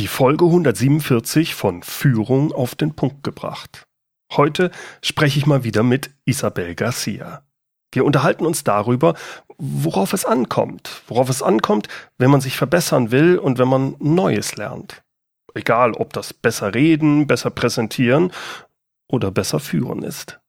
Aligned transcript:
Die 0.00 0.08
Folge 0.08 0.46
147 0.46 1.54
von 1.54 1.82
Führung 1.82 2.52
auf 2.52 2.74
den 2.74 2.94
Punkt 2.94 3.22
gebracht. 3.22 3.86
Heute 4.32 4.70
spreche 5.02 5.38
ich 5.38 5.44
mal 5.44 5.62
wieder 5.62 5.82
mit 5.82 6.08
Isabel 6.24 6.74
Garcia. 6.74 7.42
Wir 7.92 8.06
unterhalten 8.06 8.46
uns 8.46 8.64
darüber, 8.64 9.14
worauf 9.58 10.14
es 10.14 10.24
ankommt, 10.24 11.02
worauf 11.06 11.28
es 11.28 11.42
ankommt, 11.42 11.88
wenn 12.16 12.30
man 12.30 12.40
sich 12.40 12.56
verbessern 12.56 13.10
will 13.10 13.36
und 13.36 13.58
wenn 13.58 13.68
man 13.68 13.94
Neues 13.98 14.56
lernt. 14.56 15.02
Egal, 15.52 15.92
ob 15.92 16.14
das 16.14 16.32
besser 16.32 16.74
reden, 16.74 17.26
besser 17.26 17.50
präsentieren 17.50 18.32
oder 19.06 19.30
besser 19.30 19.60
führen 19.60 20.02
ist. 20.02 20.40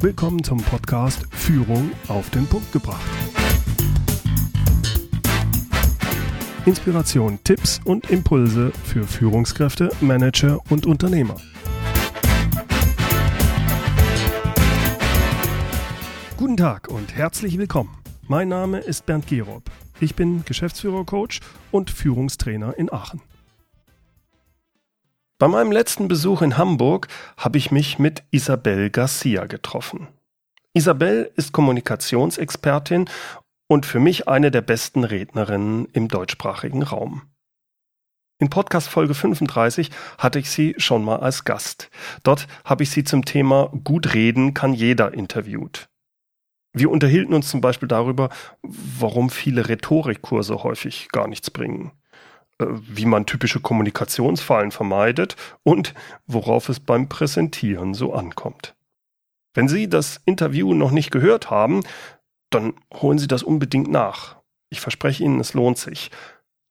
Willkommen 0.00 0.42
zum 0.42 0.62
Podcast 0.62 1.26
Führung 1.30 1.90
auf 2.08 2.30
den 2.30 2.46
Punkt 2.46 2.72
gebracht. 2.72 3.02
Inspiration, 6.66 7.38
Tipps 7.44 7.80
und 7.84 8.10
Impulse 8.10 8.72
für 8.82 9.06
Führungskräfte, 9.06 9.88
Manager 10.00 10.58
und 10.68 10.84
Unternehmer. 10.84 11.36
Guten 16.36 16.56
Tag 16.56 16.88
und 16.88 17.14
herzlich 17.14 17.56
willkommen. 17.56 17.96
Mein 18.26 18.48
Name 18.48 18.80
ist 18.80 19.06
Bernd 19.06 19.28
Gerob. 19.28 19.70
Ich 20.00 20.16
bin 20.16 20.44
Geschäftsführer-Coach 20.44 21.38
und 21.70 21.92
Führungstrainer 21.92 22.76
in 22.76 22.92
Aachen. 22.92 23.22
Bei 25.38 25.46
meinem 25.46 25.70
letzten 25.70 26.08
Besuch 26.08 26.42
in 26.42 26.58
Hamburg 26.58 27.06
habe 27.36 27.58
ich 27.58 27.70
mich 27.70 28.00
mit 28.00 28.24
Isabel 28.32 28.90
Garcia 28.90 29.46
getroffen. 29.46 30.08
Isabel 30.72 31.30
ist 31.36 31.52
Kommunikationsexpertin 31.52 33.08
und 33.68 33.86
für 33.86 34.00
mich 34.00 34.28
eine 34.28 34.50
der 34.50 34.62
besten 34.62 35.04
Rednerinnen 35.04 35.86
im 35.92 36.08
deutschsprachigen 36.08 36.82
Raum. 36.82 37.22
In 38.38 38.50
Podcast 38.50 38.88
Folge 38.88 39.14
35 39.14 39.90
hatte 40.18 40.38
ich 40.38 40.50
sie 40.50 40.74
schon 40.76 41.02
mal 41.02 41.16
als 41.16 41.44
Gast. 41.44 41.90
Dort 42.22 42.46
habe 42.64 42.82
ich 42.82 42.90
sie 42.90 43.02
zum 43.02 43.24
Thema 43.24 43.72
Gut 43.82 44.12
reden 44.12 44.52
kann 44.52 44.74
jeder 44.74 45.14
interviewt. 45.14 45.88
Wir 46.74 46.90
unterhielten 46.90 47.32
uns 47.32 47.48
zum 47.48 47.62
Beispiel 47.62 47.88
darüber, 47.88 48.28
warum 48.62 49.30
viele 49.30 49.70
Rhetorikkurse 49.70 50.62
häufig 50.62 51.08
gar 51.08 51.26
nichts 51.26 51.50
bringen, 51.50 51.92
äh, 52.58 52.66
wie 52.68 53.06
man 53.06 53.24
typische 53.24 53.60
Kommunikationsfallen 53.60 54.70
vermeidet 54.70 55.36
und 55.62 55.94
worauf 56.26 56.68
es 56.68 56.78
beim 56.78 57.08
Präsentieren 57.08 57.94
so 57.94 58.12
ankommt. 58.12 58.74
Wenn 59.54 59.68
Sie 59.68 59.88
das 59.88 60.20
Interview 60.26 60.74
noch 60.74 60.90
nicht 60.90 61.10
gehört 61.10 61.48
haben, 61.48 61.80
dann 62.50 62.74
holen 62.94 63.18
Sie 63.18 63.28
das 63.28 63.42
unbedingt 63.42 63.90
nach. 63.90 64.36
Ich 64.70 64.80
verspreche 64.80 65.24
Ihnen, 65.24 65.40
es 65.40 65.54
lohnt 65.54 65.78
sich. 65.78 66.10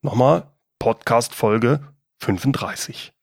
Nochmal 0.01 0.51
Podcast 0.79 1.33
Folge 1.33 1.81
35. 2.21 3.13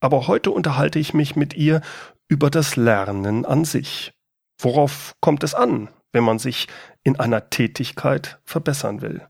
Aber 0.00 0.26
heute 0.28 0.50
unterhalte 0.50 0.98
ich 0.98 1.14
mich 1.14 1.36
mit 1.36 1.54
ihr 1.54 1.80
über 2.28 2.50
das 2.50 2.76
Lernen 2.76 3.44
an 3.44 3.64
sich. 3.64 4.12
Worauf 4.60 5.14
kommt 5.20 5.42
es 5.44 5.54
an, 5.54 5.88
wenn 6.12 6.24
man 6.24 6.38
sich 6.38 6.68
in 7.02 7.18
einer 7.18 7.50
Tätigkeit 7.50 8.40
verbessern 8.44 9.02
will? 9.02 9.28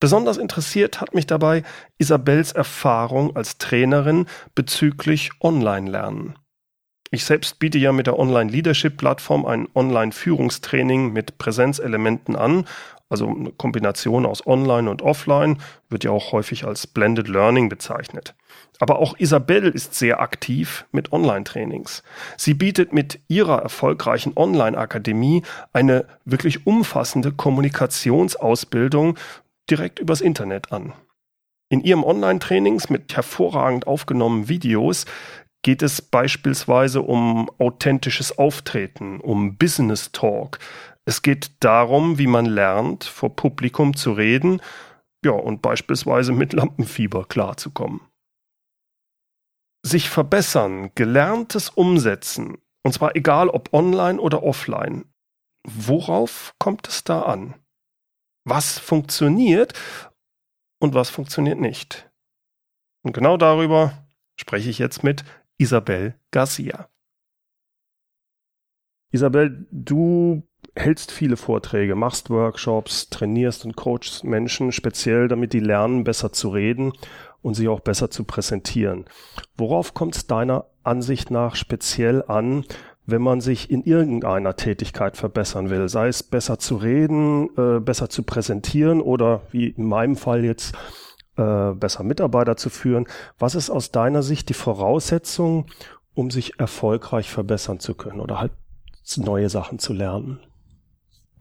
Besonders 0.00 0.36
interessiert 0.36 1.00
hat 1.00 1.14
mich 1.14 1.26
dabei 1.26 1.64
Isabels 1.98 2.52
Erfahrung 2.52 3.34
als 3.34 3.58
Trainerin 3.58 4.26
bezüglich 4.54 5.30
Online-Lernen. 5.40 6.38
Ich 7.10 7.24
selbst 7.24 7.58
biete 7.58 7.78
ja 7.78 7.92
mit 7.92 8.06
der 8.06 8.18
Online-Leadership-Plattform 8.18 9.46
ein 9.46 9.68
Online-Führungstraining 9.74 11.12
mit 11.12 11.38
Präsenzelementen 11.38 12.36
an, 12.36 12.66
also 13.08 13.28
eine 13.28 13.50
Kombination 13.52 14.26
aus 14.26 14.46
Online 14.46 14.90
und 14.90 15.00
Offline, 15.00 15.58
wird 15.88 16.04
ja 16.04 16.10
auch 16.10 16.32
häufig 16.32 16.64
als 16.66 16.86
Blended 16.86 17.28
Learning 17.28 17.70
bezeichnet. 17.70 18.34
Aber 18.80 18.98
auch 18.98 19.18
Isabel 19.18 19.68
ist 19.68 19.94
sehr 19.94 20.20
aktiv 20.20 20.84
mit 20.92 21.12
Online-Trainings. 21.12 22.02
Sie 22.36 22.54
bietet 22.54 22.92
mit 22.92 23.20
ihrer 23.28 23.62
erfolgreichen 23.62 24.34
Online-Akademie 24.36 25.42
eine 25.72 26.04
wirklich 26.26 26.66
umfassende 26.66 27.32
Kommunikationsausbildung 27.32 29.18
direkt 29.70 29.98
übers 29.98 30.20
Internet 30.20 30.72
an. 30.72 30.92
In 31.70 31.82
ihrem 31.82 32.02
Online-Trainings 32.02 32.88
mit 32.88 33.14
hervorragend 33.14 33.86
aufgenommenen 33.86 34.48
Videos 34.48 35.04
geht 35.62 35.82
es 35.82 36.00
beispielsweise 36.00 37.02
um 37.02 37.50
authentisches 37.58 38.38
Auftreten, 38.38 39.20
um 39.20 39.56
Business 39.56 40.12
Talk. 40.12 40.58
Es 41.04 41.22
geht 41.22 41.52
darum, 41.60 42.18
wie 42.18 42.26
man 42.26 42.46
lernt, 42.46 43.04
vor 43.04 43.34
Publikum 43.34 43.96
zu 43.96 44.12
reden, 44.12 44.60
ja, 45.24 45.32
und 45.32 45.62
beispielsweise 45.62 46.32
mit 46.32 46.52
Lampenfieber 46.52 47.24
klarzukommen. 47.24 48.00
Sich 49.84 50.10
verbessern, 50.10 50.90
gelerntes 50.94 51.70
umsetzen, 51.70 52.58
und 52.84 52.92
zwar 52.92 53.16
egal 53.16 53.48
ob 53.48 53.72
online 53.72 54.20
oder 54.20 54.42
offline. 54.42 55.06
Worauf 55.66 56.54
kommt 56.58 56.88
es 56.88 57.04
da 57.04 57.22
an? 57.22 57.54
Was 58.44 58.78
funktioniert 58.78 59.72
und 60.80 60.94
was 60.94 61.10
funktioniert 61.10 61.58
nicht? 61.58 62.10
Und 63.04 63.12
genau 63.12 63.36
darüber 63.36 64.06
spreche 64.40 64.70
ich 64.70 64.78
jetzt 64.78 65.02
mit 65.02 65.24
Isabel 65.58 66.14
Garcia. 66.30 66.88
Isabel, 69.10 69.66
du 69.72 70.42
hältst 70.76 71.10
viele 71.10 71.36
Vorträge, 71.36 71.94
machst 71.96 72.30
Workshops, 72.30 73.10
trainierst 73.10 73.64
und 73.64 73.74
coachst 73.74 74.22
Menschen 74.22 74.70
speziell, 74.70 75.28
damit 75.28 75.52
die 75.52 75.60
lernen, 75.60 76.04
besser 76.04 76.32
zu 76.32 76.50
reden 76.50 76.92
und 77.42 77.54
sich 77.54 77.68
auch 77.68 77.80
besser 77.80 78.10
zu 78.10 78.24
präsentieren. 78.24 79.06
Worauf 79.56 79.94
kommt 79.94 80.14
es 80.14 80.26
deiner 80.26 80.66
Ansicht 80.84 81.30
nach 81.30 81.56
speziell 81.56 82.22
an, 82.22 82.64
wenn 83.06 83.22
man 83.22 83.40
sich 83.40 83.70
in 83.70 83.82
irgendeiner 83.82 84.54
Tätigkeit 84.54 85.16
verbessern 85.16 85.70
will, 85.70 85.88
sei 85.88 86.08
es 86.08 86.22
besser 86.22 86.58
zu 86.58 86.76
reden, 86.76 87.48
äh, 87.56 87.80
besser 87.80 88.10
zu 88.10 88.22
präsentieren 88.22 89.00
oder 89.00 89.42
wie 89.50 89.68
in 89.68 89.86
meinem 89.86 90.16
Fall 90.16 90.44
jetzt 90.44 90.76
äh, 91.38 91.72
besser 91.74 92.02
Mitarbeiter 92.02 92.56
zu 92.56 92.70
führen. 92.70 93.06
Was 93.38 93.54
ist 93.54 93.70
aus 93.70 93.90
deiner 93.90 94.22
Sicht 94.22 94.48
die 94.48 94.54
Voraussetzung, 94.54 95.66
um 96.14 96.30
sich 96.30 96.58
erfolgreich 96.58 97.30
verbessern 97.30 97.80
zu 97.80 97.94
können 97.94 98.20
oder 98.20 98.40
halt 98.40 98.52
neue 99.16 99.48
Sachen 99.48 99.78
zu 99.78 99.92
lernen? 99.92 100.40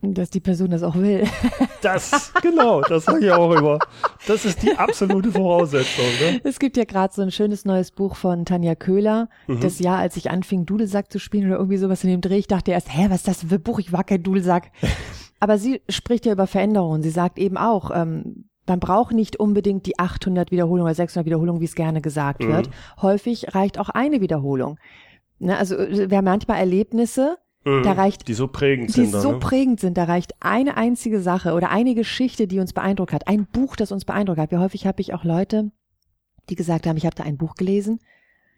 Dass 0.02 0.30
die 0.30 0.40
Person 0.40 0.70
das 0.70 0.84
auch 0.84 0.96
will. 0.96 1.26
Das, 1.84 2.34
genau, 2.42 2.82
das 2.82 3.06
sage 3.06 3.28
ich 3.28 3.32
auch 3.32 3.52
immer. 3.52 3.78
Das 4.26 4.46
ist 4.46 4.64
die 4.64 4.76
absolute 4.76 5.32
Voraussetzung. 5.32 6.06
Ne? 6.20 6.42
Es 6.44 6.58
gibt 6.58 6.76
ja 6.76 6.86
gerade 6.86 7.14
so 7.14 7.22
ein 7.22 7.30
schönes 7.30 7.66
neues 7.66 7.92
Buch 7.92 8.16
von 8.16 8.46
Tanja 8.46 8.74
Köhler. 8.74 9.30
Mhm. 9.46 9.60
Das 9.60 9.78
Jahr, 9.78 10.00
als 10.00 10.18
ich 10.18 10.32
anfing, 10.32 10.66
Dudelsack 10.66 11.12
zu 11.12 11.20
spielen 11.20 11.48
oder 11.48 11.58
irgendwie 11.58 11.78
sowas 11.78 12.04
in 12.04 12.10
dem 12.10 12.22
Dreh, 12.22 12.40
ich 12.40 12.48
dachte 12.48 12.72
erst, 12.72 12.92
hä, 12.92 13.06
was 13.10 13.18
ist 13.18 13.28
das 13.28 13.44
für 13.44 13.56
ein 13.56 13.62
Buch? 13.62 13.78
Ich 13.78 13.94
war 13.94 14.04
kein 14.04 14.24
Dudelsack. 14.24 14.72
Aber 15.40 15.60
sie 15.60 15.82
spricht 15.88 16.26
ja 16.26 16.32
über 16.32 16.48
Veränderungen. 16.48 17.04
Sie 17.04 17.12
sagt 17.12 17.38
eben 17.38 17.58
auch, 17.58 17.92
ähm, 17.94 18.50
man 18.68 18.80
braucht 18.80 19.14
nicht 19.14 19.40
unbedingt 19.40 19.86
die 19.86 19.98
800 19.98 20.52
Wiederholungen 20.52 20.84
oder 20.84 20.96
600 20.96 21.26
Wiederholungen, 21.26 21.62
wie 21.62 21.66
es 21.66 21.76
gerne 21.76 22.02
gesagt 22.02 22.44
mhm. 22.44 22.50
wird. 22.50 22.70
Häufig 23.02 23.56
reicht 23.56 23.80
auch 23.80 23.90
eine 23.90 24.22
Wiederholung. 24.22 24.78
Ne, 25.40 25.58
also 25.58 25.78
wir 25.78 26.18
haben 26.18 26.26
manchmal 26.26 26.60
Erlebnisse, 26.60 27.38
mhm. 27.64 27.84
da 27.84 27.94
reicht 27.94 28.28
die 28.28 28.34
so 28.34 28.48
prägend 28.48 28.90
die 28.90 29.06
sind, 29.06 29.22
so 29.22 29.34
ne? 29.34 29.40
prägend 29.40 29.80
sind, 29.80 29.98
da 29.98 30.06
reicht 30.06 30.34
eine 30.40 30.78
einzige 30.78 31.22
Sache 31.22 31.54
oder 31.54 31.70
eine 31.70 31.96
Geschichte, 31.96 32.48
die 32.48 32.60
uns 32.60 32.74
beeindruckt 32.74 33.14
hat, 33.14 33.28
ein 33.28 33.46
Buch, 33.46 33.76
das 33.76 33.92
uns 33.92 34.06
beeindruckt 34.06 34.40
hat. 34.40 34.52
Wie 34.52 34.58
häufig 34.58 34.88
habe 34.88 35.02
ich 35.02 35.14
auch 35.14 35.24
Leute, 35.24 35.72
die 36.50 36.56
gesagt 36.56 36.88
haben, 36.88 36.98
ich 36.98 37.06
habe 37.06 37.16
da 37.16 37.24
ein 37.24 37.38
Buch 37.38 37.56
gelesen, 37.56 38.00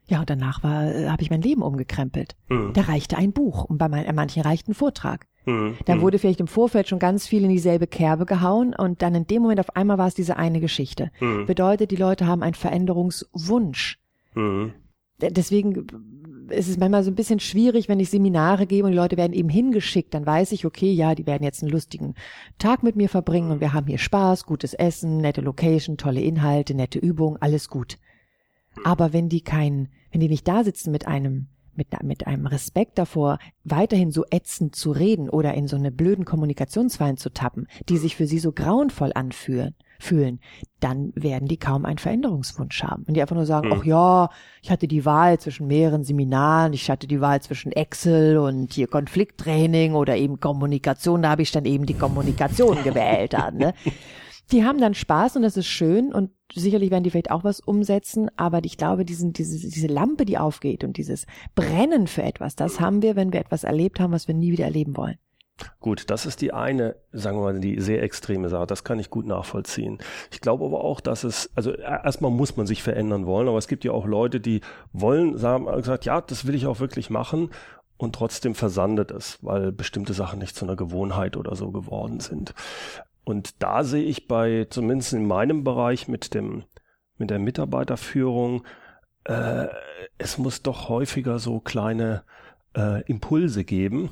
ja, 0.10 0.20
und 0.20 0.30
danach 0.30 0.64
war, 0.64 0.94
äh, 0.94 1.08
habe 1.08 1.22
ich 1.22 1.30
mein 1.30 1.42
Leben 1.42 1.62
umgekrempelt. 1.62 2.36
Mhm. 2.50 2.74
Da 2.74 2.82
reichte 2.82 3.18
ein 3.18 3.32
Buch 3.32 3.66
und 3.66 3.78
bei 3.78 3.88
manchen 3.88 4.42
reicht 4.42 4.68
ein 4.68 4.74
Vortrag. 4.74 5.26
Mhm. 5.46 5.78
Da 5.86 5.96
mhm. 5.96 6.02
wurde 6.02 6.20
vielleicht 6.20 6.40
im 6.40 6.48
Vorfeld 6.48 6.88
schon 6.88 7.00
ganz 7.00 7.28
viel 7.28 7.44
in 7.44 7.50
dieselbe 7.50 7.88
Kerbe 7.88 8.26
gehauen 8.26 8.74
und 8.76 9.02
dann 9.02 9.16
in 9.16 9.28
dem 9.28 9.42
Moment 9.42 9.60
auf 9.60 9.76
einmal 9.76 9.98
war 9.98 10.08
es 10.08 10.16
diese 10.16 10.38
eine 10.38 10.60
Geschichte. 10.60 11.12
Mhm. 11.20 11.46
Bedeutet, 11.46 11.92
die 11.92 11.96
Leute 11.96 12.28
haben 12.28 12.44
einen 12.44 12.56
Veränderungswunsch. 12.56 14.00
Mhm. 14.36 14.74
Deswegen 15.22 15.86
ist 16.50 16.70
es 16.70 16.78
manchmal 16.78 17.04
so 17.04 17.12
ein 17.12 17.16
bisschen 17.16 17.40
schwierig, 17.40 17.90
wenn 17.90 18.00
ich 18.00 18.10
Seminare 18.10 18.66
gebe 18.66 18.86
und 18.86 18.92
die 18.92 18.98
Leute 18.98 19.18
werden 19.18 19.34
eben 19.34 19.50
hingeschickt, 19.50 20.14
dann 20.14 20.26
weiß 20.26 20.52
ich, 20.54 20.66
okay, 20.66 20.92
ja, 20.92 21.14
die 21.14 21.28
werden 21.28 21.44
jetzt 21.44 21.62
einen 21.62 21.72
lustigen 21.72 22.16
Tag 22.58 22.84
mit 22.84 22.96
mir 22.96 23.10
verbringen 23.10 23.52
und 23.52 23.60
wir 23.60 23.74
haben 23.74 23.88
hier 23.88 23.98
Spaß, 23.98 24.46
gutes 24.46 24.74
Essen, 24.74 25.18
nette 25.18 25.42
Location, 25.42 25.98
tolle 25.98 26.22
Inhalte, 26.22 26.74
nette 26.74 27.00
Übungen, 27.00 27.38
alles 27.42 27.70
gut. 27.70 27.98
Aber 28.84 29.14
wenn 29.14 29.30
die 29.30 29.42
kein, 29.42 29.90
wenn 30.12 30.22
die 30.22 30.30
nicht 30.30 30.48
da 30.48 30.64
sitzen 30.64 30.92
mit 30.92 31.08
einem 31.08 31.48
mit, 31.76 32.04
mit 32.04 32.28
einem 32.28 32.46
Respekt 32.46 32.98
davor, 32.98 33.40
weiterhin 33.64 34.12
so 34.12 34.26
ätzend 34.30 34.76
zu 34.76 34.92
reden 34.92 35.30
oder 35.30 35.54
in 35.54 35.68
so 35.68 35.78
eine 35.78 35.92
blöden 35.92 36.26
Kommunikationsfallen 36.26 37.16
zu 37.16 37.32
tappen, 37.32 37.68
die 37.88 37.98
sich 37.98 38.18
für 38.18 38.28
sie 38.28 38.40
so 38.40 38.52
grauenvoll 38.52 39.12
anfühlen, 39.16 39.76
fühlen, 39.98 40.40
dann 40.82 41.12
werden 41.16 41.48
die 41.48 41.58
kaum 41.58 41.86
einen 41.86 41.98
Veränderungswunsch 41.98 42.84
haben. 42.84 43.04
Wenn 43.06 43.14
die 43.14 43.22
einfach 43.22 43.36
nur 43.36 43.46
sagen, 43.46 43.70
Mhm. 43.70 43.74
ach 43.78 43.86
ja, 43.86 44.30
ich 44.62 44.72
hatte 44.72 44.88
die 44.90 45.06
Wahl 45.06 45.40
zwischen 45.40 45.68
mehreren 45.68 46.04
Seminaren, 46.04 46.74
ich 46.74 46.90
hatte 46.90 47.08
die 47.08 47.22
Wahl 47.22 47.42
zwischen 47.42 47.72
Excel 47.72 48.38
und 48.38 48.74
hier 48.74 48.88
Konflikttraining 48.88 49.94
oder 49.94 50.18
eben 50.18 50.40
Kommunikation, 50.40 51.22
da 51.22 51.30
habe 51.30 51.42
ich 51.44 51.52
dann 51.52 51.66
eben 51.66 51.86
die 51.86 51.94
Kommunikation 51.94 52.84
gewählt 52.84 53.34
dann, 53.34 53.58
ne? 53.58 53.74
Die 54.52 54.64
haben 54.66 54.80
dann 54.80 54.96
Spaß 54.96 55.36
und 55.36 55.44
das 55.44 55.58
ist 55.58 55.68
schön 55.68 56.12
und 56.12 56.32
sicherlich 56.54 56.92
werden 56.92 57.04
die 57.04 57.10
vielleicht 57.10 57.32
auch 57.32 57.44
was 57.44 57.60
umsetzen, 57.60 58.30
aber 58.38 58.64
ich 58.64 58.78
glaube, 58.78 59.06
diesen, 59.06 59.34
diese, 59.34 59.70
diese 59.70 59.88
Lampe, 59.88 60.26
die 60.26 60.38
aufgeht 60.38 60.84
und 60.84 60.98
dieses 60.98 61.26
Brennen 61.56 62.08
für 62.08 62.24
etwas, 62.24 62.56
das 62.56 62.80
haben 62.80 63.02
wir, 63.02 63.16
wenn 63.16 63.34
wir 63.34 63.40
etwas 63.40 63.64
erlebt 63.64 64.00
haben, 64.00 64.14
was 64.14 64.28
wir 64.28 64.36
nie 64.36 64.52
wieder 64.52 64.66
erleben 64.66 64.98
wollen. 64.98 65.18
Gut, 65.80 66.10
das 66.10 66.26
ist 66.26 66.42
die 66.42 66.54
eine, 66.54 66.96
sagen 67.12 67.38
wir 67.38 67.44
mal, 67.44 67.60
die 67.60 67.82
sehr 67.82 68.02
extreme 68.02 68.50
Sache. 68.50 68.68
Das 68.68 68.84
kann 68.84 69.00
ich 69.00 69.10
gut 69.10 69.26
nachvollziehen. 69.26 69.98
Ich 70.32 70.42
glaube 70.42 70.66
aber 70.66 70.84
auch, 70.84 71.02
dass 71.02 71.24
es, 71.24 71.50
also 71.56 71.74
e- 71.74 71.82
erstmal 71.82 72.32
muss 72.32 72.56
man 72.58 72.68
sich 72.68 72.82
verändern 72.82 73.26
wollen, 73.26 73.48
aber 73.48 73.58
es 73.58 73.68
gibt 73.68 73.84
ja 73.84 73.92
auch 73.92 74.06
Leute, 74.06 74.40
die 74.40 74.62
wollen, 74.94 75.38
sagen, 75.38 75.66
gesagt, 75.66 76.06
ja, 76.06 76.22
das 76.22 76.48
will 76.48 76.56
ich 76.56 76.66
auch 76.66 76.80
wirklich 76.80 77.10
machen 77.10 77.50
und 77.98 78.16
trotzdem 78.16 78.56
versandet 78.56 79.12
es, 79.12 79.40
weil 79.42 79.72
bestimmte 79.72 80.14
Sachen 80.14 80.40
nicht 80.40 80.56
zu 80.56 80.66
einer 80.66 80.78
Gewohnheit 80.78 81.36
oder 81.36 81.56
so 81.56 81.72
geworden 81.72 82.22
sind. 82.22 82.54
Und 83.30 83.62
da 83.62 83.84
sehe 83.84 84.06
ich 84.06 84.28
bei, 84.28 84.66
zumindest 84.72 85.14
in 85.14 85.28
meinem 85.28 85.64
Bereich 85.64 86.08
mit 86.08 86.34
dem, 86.34 86.64
mit 87.20 87.30
der 87.30 87.38
Mitarbeiterführung, 87.38 88.64
äh, 89.26 89.68
es 90.18 90.40
muss 90.40 90.64
doch 90.64 90.90
häufiger 90.90 91.38
so 91.38 91.60
kleine 91.60 92.24
äh, 92.76 93.04
Impulse 93.04 93.64
geben. 93.64 94.10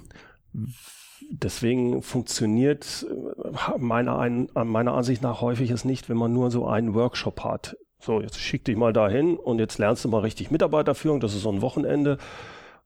Deswegen 1.32 2.04
funktioniert 2.04 3.08
äh, 3.10 3.80
meiner, 3.80 4.20
ein, 4.20 4.50
meiner 4.54 4.94
Ansicht 4.94 5.24
nach 5.24 5.42
häufig 5.42 5.72
es 5.72 5.84
nicht, 5.84 6.10
wenn 6.10 6.18
man 6.18 6.32
nur 6.32 6.52
so 6.52 6.68
einen 6.68 6.94
Workshop 6.94 7.44
hat. 7.44 7.76
So, 8.00 8.22
jetzt 8.22 8.40
schick 8.40 8.66
dich 8.66 8.78
mal 8.78 8.94
dahin 8.94 9.36
und 9.36 9.58
jetzt 9.58 9.80
lernst 9.80 10.06
du 10.06 10.10
mal 10.10 10.22
richtig 10.22 10.52
Mitarbeiterführung. 10.52 11.22
Das 11.22 11.34
ist 11.34 11.42
so 11.42 11.52
ein 11.52 11.64
Wochenende. 11.64 12.20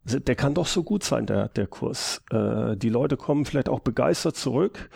Der 0.05 0.35
kann 0.35 0.53
doch 0.53 0.67
so 0.67 0.81
gut 0.83 1.03
sein, 1.03 1.25
der, 1.25 1.49
der 1.49 1.67
Kurs. 1.67 2.23
Äh, 2.31 2.77
die 2.77 2.87
Leute 2.87 3.17
kommen 3.17 3.43
vielleicht 3.43 3.67
auch 3.67 3.81
begeistert 3.81 4.37
zurück 4.37 4.89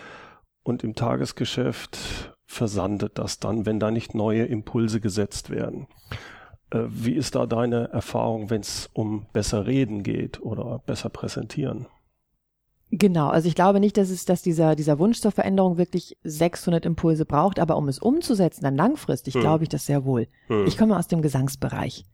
und 0.65 0.83
im 0.83 0.95
Tagesgeschäft 0.95 2.35
versandet 2.45 3.17
das 3.17 3.39
dann, 3.39 3.65
wenn 3.65 3.79
da 3.79 3.91
nicht 3.91 4.15
neue 4.15 4.45
Impulse 4.45 4.99
gesetzt 4.99 5.49
werden. 5.49 5.87
Äh, 6.71 6.83
wie 6.89 7.13
ist 7.13 7.35
da 7.35 7.45
deine 7.45 7.89
Erfahrung, 7.89 8.49
wenn 8.49 8.61
es 8.61 8.89
um 8.93 9.27
besser 9.31 9.67
reden 9.67 10.03
geht 10.03 10.41
oder 10.41 10.79
besser 10.85 11.09
präsentieren? 11.09 11.85
Genau, 12.91 13.29
also 13.29 13.47
ich 13.47 13.55
glaube 13.55 13.79
nicht, 13.79 13.97
dass 13.97 14.09
es, 14.09 14.25
dass 14.25 14.41
dieser, 14.41 14.75
dieser 14.75 14.99
Wunsch 14.99 15.19
zur 15.19 15.31
Veränderung 15.31 15.77
wirklich 15.77 16.17
600 16.23 16.85
Impulse 16.85 17.25
braucht, 17.25 17.59
aber 17.59 17.77
um 17.77 17.87
es 17.87 17.99
umzusetzen, 17.99 18.63
dann 18.63 18.75
langfristig, 18.75 19.33
Hm. 19.35 19.41
glaube 19.41 19.63
ich 19.63 19.69
das 19.69 19.85
sehr 19.85 20.05
wohl. 20.05 20.27
Hm. 20.47 20.65
Ich 20.65 20.77
komme 20.77 20.97
aus 20.97 21.07
dem 21.07 21.21
Gesangsbereich. 21.21 22.05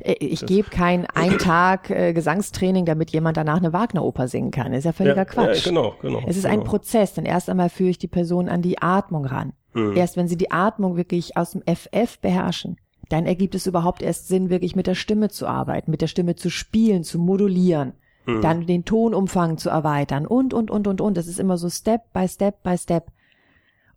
Äh, 0.00 0.14
Ich 0.20 0.44
gebe 0.46 0.70
kein 0.70 1.06
ein 1.14 1.38
Tag 1.38 1.90
äh, 1.90 2.12
Gesangstraining, 2.12 2.84
damit 2.84 3.10
jemand 3.10 3.36
danach 3.36 3.58
eine 3.58 3.72
Wagner-Oper 3.72 4.28
singen 4.28 4.50
kann. 4.50 4.72
ist 4.72 4.84
ja 4.84 4.92
völliger 4.92 5.16
ja, 5.16 5.24
Quatsch. 5.24 5.64
Ja, 5.66 5.70
genau, 5.70 5.94
genau. 6.00 6.22
Es 6.26 6.36
ist 6.36 6.44
genau. 6.44 6.54
ein 6.54 6.64
Prozess, 6.64 7.14
denn 7.14 7.24
erst 7.24 7.48
einmal 7.48 7.68
führe 7.68 7.90
ich 7.90 7.98
die 7.98 8.08
Person 8.08 8.48
an 8.48 8.62
die 8.62 8.80
Atmung 8.80 9.24
ran. 9.24 9.52
Hm. 9.72 9.96
Erst 9.96 10.16
wenn 10.16 10.28
sie 10.28 10.36
die 10.36 10.50
Atmung 10.50 10.96
wirklich 10.96 11.36
aus 11.36 11.52
dem 11.52 11.62
FF 11.62 12.18
beherrschen, 12.20 12.76
dann 13.08 13.26
ergibt 13.26 13.54
es 13.54 13.66
überhaupt 13.66 14.02
erst 14.02 14.28
Sinn, 14.28 14.50
wirklich 14.50 14.76
mit 14.76 14.86
der 14.86 14.94
Stimme 14.94 15.28
zu 15.28 15.46
arbeiten, 15.46 15.90
mit 15.90 16.00
der 16.00 16.06
Stimme 16.06 16.36
zu 16.36 16.50
spielen, 16.50 17.04
zu 17.04 17.18
modulieren, 17.18 17.92
Hm. 18.26 18.42
dann 18.42 18.66
den 18.66 18.84
Tonumfang 18.84 19.56
zu 19.56 19.70
erweitern 19.70 20.26
und, 20.26 20.52
und, 20.52 20.70
und, 20.70 20.86
und, 20.86 21.00
und. 21.00 21.16
Das 21.16 21.26
ist 21.26 21.40
immer 21.40 21.56
so 21.56 21.70
Step 21.70 22.12
by 22.12 22.28
Step 22.28 22.62
by 22.62 22.76
Step. 22.76 23.10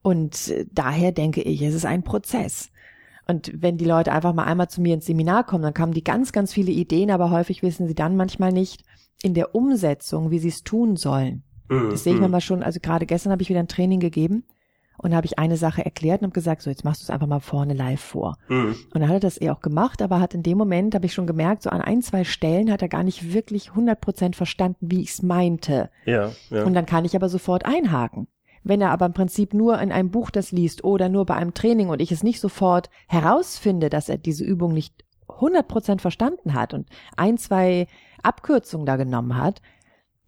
Und 0.02 0.50
äh, 0.50 0.66
daher 0.72 1.12
denke 1.12 1.42
ich, 1.42 1.62
es 1.62 1.74
ist 1.74 1.86
ein 1.86 2.04
Prozess. 2.04 2.70
Und 3.28 3.52
wenn 3.62 3.78
die 3.78 3.86
Leute 3.86 4.12
einfach 4.12 4.34
mal 4.34 4.44
einmal 4.44 4.70
zu 4.70 4.82
mir 4.82 4.94
ins 4.96 5.06
Seminar 5.06 5.46
kommen, 5.46 5.64
dann 5.64 5.74
kamen 5.74 5.94
die 5.94 6.04
ganz, 6.04 6.32
ganz 6.32 6.52
viele 6.54 6.72
Ideen, 6.72 7.10
aber 7.12 7.32
häufig 7.32 7.64
wissen 7.64 7.88
sie 7.88 7.96
dann 7.96 8.18
manchmal 8.18 8.52
nicht 8.52 8.84
in 9.22 9.34
der 9.34 9.56
Umsetzung, 9.56 10.32
wie 10.32 10.40
sie 10.40 10.50
es 10.50 10.64
tun 10.64 10.98
sollen. 10.98 11.44
Hm. 11.70 11.90
Das 11.92 12.04
sehe 12.04 12.14
ich 12.14 12.18
Hm. 12.18 12.24
manchmal 12.24 12.42
schon, 12.42 12.64
also 12.64 12.80
gerade 12.82 13.06
gestern 13.06 13.32
habe 13.32 13.42
ich 13.42 13.50
wieder 13.50 13.62
ein 13.62 13.70
Training 13.70 14.02
gegeben 14.02 14.44
und 14.98 15.12
da 15.12 15.18
habe 15.18 15.26
ich 15.26 15.40
eine 15.40 15.56
Sache 15.56 15.86
erklärt 15.86 16.22
und 16.22 16.26
habe 16.28 16.34
gesagt, 16.34 16.62
so 16.62 16.70
jetzt 16.70 16.84
machst 16.84 17.02
du 17.02 17.06
es 17.06 17.10
einfach 17.10 17.28
mal 17.28 17.40
vorne 17.40 17.74
live 17.74 18.02
vor. 18.02 18.38
Hm. 18.48 18.76
Und 18.94 18.94
dann 18.94 19.08
hat 19.08 19.16
er 19.16 19.20
das 19.22 19.40
eh 19.42 19.50
auch 19.50 19.62
gemacht, 19.62 20.02
aber 20.02 20.20
hat 20.20 20.34
in 20.34 20.44
dem 20.44 20.58
Moment, 20.58 20.94
habe 20.94 21.06
ich 21.06 21.14
schon 21.14 21.26
gemerkt, 21.28 21.64
so 21.64 21.70
an 21.70 21.82
ein, 21.82 22.02
zwei 22.02 22.26
Stellen 22.26 22.70
hat 22.72 22.82
er 22.82 22.90
gar 22.90 23.04
nicht 23.04 23.34
wirklich 23.34 23.70
100% 23.70 24.36
verstanden, 24.36 24.92
wie 24.92 25.02
ich 25.02 25.12
es 25.12 25.22
meinte. 25.22 25.90
Ja, 26.06 26.32
ja. 26.50 26.66
Und 26.66 26.74
dann 26.74 26.86
kann 26.86 27.06
ich 27.06 27.16
aber 27.16 27.30
sofort 27.30 27.66
einhaken. 27.66 28.28
Wenn 28.64 28.82
er 28.82 28.92
aber 28.92 29.06
im 29.06 29.14
Prinzip 29.14 29.54
nur 29.54 29.80
in 29.80 29.92
einem 29.92 30.10
Buch 30.12 30.30
das 30.30 30.52
liest 30.52 30.84
oder 30.84 31.10
nur 31.10 31.26
bei 31.26 31.36
einem 31.36 31.54
Training 31.54 31.90
und 31.90 32.02
ich 32.02 32.12
es 32.12 32.24
nicht 32.24 32.40
sofort 32.40 32.90
herausfinde, 33.08 33.90
dass 33.90 34.10
er 34.10 34.18
diese 34.18 34.44
Übung 34.46 34.74
nicht 34.74 35.04
100% 35.28 36.00
verstanden 36.00 36.54
hat 36.54 36.74
und 36.74 36.88
ein, 37.18 37.38
zwei 37.38 37.88
Abkürzungen 38.22 38.86
da 38.86 38.96
genommen 38.96 39.38
hat, 39.38 39.62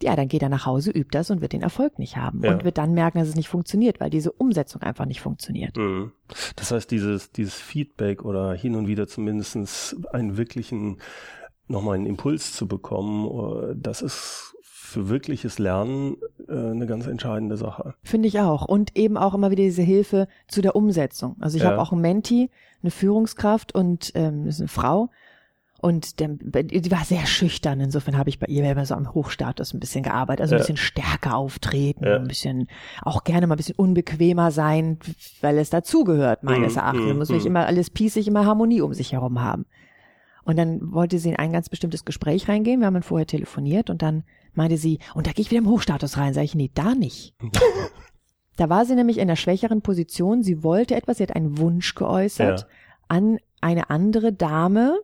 ja, 0.04 0.16
dann 0.16 0.28
geht 0.28 0.44
er 0.44 0.50
nach 0.50 0.66
Hause, 0.66 0.92
übt 0.92 1.18
das 1.18 1.32
und 1.32 1.40
wird 1.40 1.54
den 1.54 1.62
Erfolg 1.62 2.00
nicht 2.00 2.18
haben 2.18 2.44
Ja. 2.44 2.54
und 2.54 2.66
wird 2.66 2.78
dann 2.78 2.94
merken, 2.94 3.18
dass 3.20 3.30
es 3.30 3.36
nicht 3.36 3.48
funktioniert, 3.48 4.02
weil 4.02 4.10
diese 4.10 4.32
Umsetzung 4.32 4.82
einfach 4.82 5.06
nicht 5.06 5.22
funktioniert. 5.22 5.78
Mhm. 5.78 6.12
Das 6.58 6.72
heißt, 6.72 6.92
dieses, 6.92 7.32
dieses 7.32 7.56
Feedback 7.56 8.26
oder 8.26 8.54
hin 8.54 8.76
und 8.76 8.88
wieder 8.88 9.08
zumindestens 9.08 9.96
einen 10.12 10.36
wirklichen, 10.36 11.00
nochmal 11.68 11.96
einen 11.96 12.08
Impuls 12.08 12.52
zu 12.54 12.68
bekommen, 12.68 13.72
äh, 13.72 13.76
das 13.78 14.02
ist 14.02 14.55
für 14.95 15.09
wirkliches 15.09 15.59
Lernen 15.59 16.15
äh, 16.47 16.53
eine 16.53 16.88
ganz 16.88 17.06
entscheidende 17.06 17.57
Sache. 17.57 17.94
Finde 18.03 18.27
ich 18.30 18.39
auch. 18.39 18.65
Und 18.65 18.95
eben 18.97 19.18
auch 19.18 19.33
immer 19.33 19.51
wieder 19.51 19.63
diese 19.63 19.81
Hilfe 19.81 20.27
zu 20.47 20.62
der 20.62 20.75
Umsetzung. 20.75 21.36
Also 21.39 21.57
ich 21.57 21.63
Ja. 21.63 21.71
habe 21.71 21.81
auch 21.81 21.92
einen 21.92 22.01
Menti, 22.01 22.50
eine 22.81 22.92
Führungskraft 22.92 23.75
und 23.75 24.12
ähm, 24.15 24.47
ist 24.47 24.59
eine 24.62 24.68
Frau. 24.69 25.09
Und 25.81 26.19
der, 26.21 26.30
die 26.30 26.92
war 26.92 27.03
sehr 27.03 27.25
schüchtern. 27.25 27.80
Insofern 27.81 28.18
habe 28.18 28.30
ich 28.30 28.39
bei 28.39 28.47
ihr 28.47 28.63
immer 28.71 28.86
so 28.86 28.95
am 28.95 29.13
Hochstatus 29.13 29.74
ein 29.74 29.80
bisschen 29.81 30.03
gearbeitet. 30.03 30.42
Also 30.42 30.56
ein 30.56 30.59
Ja. 30.59 30.63
bisschen 30.63 30.77
stärker 30.77 31.36
auftreten, 31.36 32.06
Ja. 32.06 32.15
ein 32.15 32.27
bisschen, 32.27 32.68
auch 33.03 33.24
gerne 33.25 33.45
mal 33.45 33.56
ein 33.56 33.57
bisschen 33.57 33.75
unbequemer 33.75 34.50
sein, 34.51 34.98
weil 35.41 35.57
es 35.57 35.69
dazugehört, 35.69 36.44
meines 36.44 36.74
Mhm, 36.75 36.80
Erachtens. 36.80 37.03
mhm, 37.13 37.18
Muss 37.18 37.30
nicht 37.30 37.41
mhm. 37.44 37.48
immer 37.51 37.65
alles 37.68 37.89
piesig, 37.89 38.27
immer 38.27 38.45
Harmonie 38.45 38.81
um 38.81 38.94
sich 38.94 39.12
herum 39.12 39.41
haben. 39.41 39.65
Und 40.45 40.57
dann 40.57 40.94
wollte 40.94 41.19
sie 41.19 41.30
in 41.30 41.36
ein 41.36 41.51
ganz 41.51 41.69
bestimmtes 41.69 42.06
Gespräch 42.06 42.48
reingehen. 42.48 42.80
Wir 42.80 42.88
haben 42.88 42.94
dann 42.94 43.03
vorher 43.03 43.27
telefoniert 43.27 43.89
und 43.89 44.01
dann 44.01 44.24
meinte 44.57 44.78
sie, 44.78 45.00
und 45.13 45.28
da 45.28 45.31
gehe 45.31 45.42
ich 45.44 45.52
wieder 45.52 45.60
im 45.62 45.69
Hochstatus 45.69 46.18
rein. 46.18 46.34
Sag 46.34 46.44
ich, 46.44 46.56
nee, 46.56 46.72
da 46.74 46.96
nicht. 46.96 47.34
Da 48.57 48.69
war 48.69 48.86
sie 48.86 48.96
nämlich 48.96 49.18
in 49.18 49.24
einer 49.24 49.36
schwächeren 49.36 49.81
Position. 49.81 50.42
Sie 50.42 50.63
wollte 50.63 50.96
etwas, 50.96 51.18
sie 51.18 51.24
hat 51.24 51.36
einen 51.36 51.57
Wunsch 51.57 51.94
geäußert 51.94 52.62
Ja. 52.62 52.68
an 53.10 53.38
eine 53.60 53.90
andere 53.90 54.31
Dame, 54.31 54.98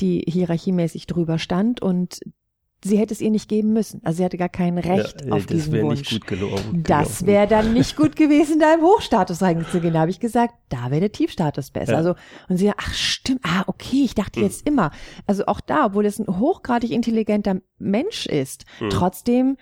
die 0.00 0.24
hierarchiemäßig 0.26 1.06
drüber 1.06 1.38
stand 1.38 1.82
und 1.82 2.20
sie 2.84 2.96
hätte 2.98 3.12
es 3.12 3.20
ihr 3.20 3.30
nicht 3.30 3.48
geben 3.48 3.72
müssen. 3.72 4.00
Also 4.04 4.18
sie 4.18 4.24
hatte 4.24 4.36
gar 4.36 4.48
kein 4.48 4.78
Recht 4.78 5.16
ja, 5.24 5.32
auf 5.32 5.46
diesen 5.46 5.80
Wunsch. 5.82 5.98
nicht 6.00 6.10
gut 6.12 6.26
gelaufen. 6.26 6.82
Das 6.84 7.26
wäre 7.26 7.46
dann 7.46 7.72
nicht 7.72 7.96
gut 7.96 8.14
gewesen, 8.16 8.60
da 8.60 8.74
im 8.74 8.82
Hochstatus 8.82 9.42
reinzugehen. 9.42 9.94
Da 9.94 10.00
habe 10.00 10.10
ich 10.10 10.20
gesagt, 10.20 10.54
da 10.68 10.90
wäre 10.90 11.00
der 11.00 11.12
Tiefstatus 11.12 11.70
besser. 11.70 11.92
Ja. 11.92 11.98
Also 11.98 12.14
und 12.48 12.56
sie, 12.58 12.70
ach 12.76 12.94
stimmt, 12.94 13.40
ah 13.44 13.64
okay, 13.66 14.02
ich 14.04 14.14
dachte 14.14 14.40
Hm. 14.40 14.46
jetzt 14.46 14.66
immer. 14.66 14.90
Also 15.26 15.46
auch 15.46 15.60
da, 15.60 15.86
obwohl 15.86 16.06
es 16.06 16.18
ein 16.18 16.26
hochgradig 16.38 16.90
intelligenter 16.92 17.56
Mensch 17.78 18.26
ist, 18.26 18.64
Hm. 18.78 18.90
trotzdem 18.90 19.56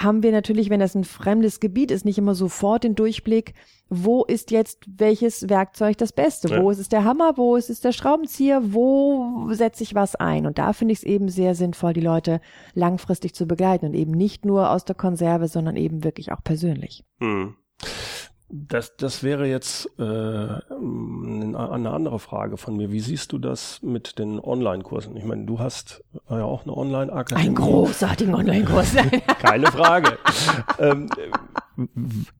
haben 0.00 0.22
wir 0.22 0.32
natürlich, 0.32 0.70
wenn 0.70 0.80
das 0.80 0.94
ein 0.94 1.04
fremdes 1.04 1.60
Gebiet 1.60 1.90
ist, 1.90 2.04
nicht 2.04 2.18
immer 2.18 2.34
sofort 2.34 2.84
den 2.84 2.94
Durchblick, 2.94 3.54
wo 3.88 4.24
ist 4.24 4.50
jetzt 4.50 4.84
welches 4.86 5.48
Werkzeug 5.48 5.98
das 5.98 6.12
Beste? 6.12 6.48
Ja. 6.48 6.62
Wo 6.62 6.70
ist 6.70 6.78
es 6.78 6.88
der 6.88 7.04
Hammer? 7.04 7.36
Wo 7.36 7.56
ist 7.56 7.68
es 7.68 7.80
der 7.80 7.92
Schraubenzieher? 7.92 8.72
Wo 8.72 9.48
setze 9.52 9.82
ich 9.82 9.94
was 9.94 10.16
ein? 10.16 10.46
Und 10.46 10.58
da 10.58 10.72
finde 10.72 10.92
ich 10.92 11.00
es 11.00 11.04
eben 11.04 11.28
sehr 11.28 11.54
sinnvoll, 11.54 11.92
die 11.92 12.00
Leute 12.00 12.40
langfristig 12.72 13.34
zu 13.34 13.46
begleiten 13.46 13.86
und 13.86 13.94
eben 13.94 14.12
nicht 14.12 14.46
nur 14.46 14.70
aus 14.70 14.86
der 14.86 14.94
Konserve, 14.94 15.46
sondern 15.46 15.76
eben 15.76 16.04
wirklich 16.04 16.32
auch 16.32 16.42
persönlich. 16.42 17.04
Hm. 17.20 17.54
Das, 18.54 18.96
das 18.98 19.22
wäre 19.22 19.46
jetzt 19.48 19.88
äh, 19.98 20.02
eine 20.02 21.90
andere 21.90 22.18
Frage 22.18 22.58
von 22.58 22.76
mir. 22.76 22.92
Wie 22.92 23.00
siehst 23.00 23.32
du 23.32 23.38
das 23.38 23.80
mit 23.82 24.18
den 24.18 24.38
Online-Kursen? 24.38 25.16
Ich 25.16 25.24
meine, 25.24 25.46
du 25.46 25.58
hast 25.58 26.04
ja 26.28 26.44
auch 26.44 26.64
eine 26.64 26.76
Online-Akademie. 26.76 27.48
Ein 27.48 27.54
großartigen 27.54 28.34
Online-Kurs. 28.34 28.94
Keine 29.40 29.68
Frage. 29.68 30.18
ähm, 30.78 31.08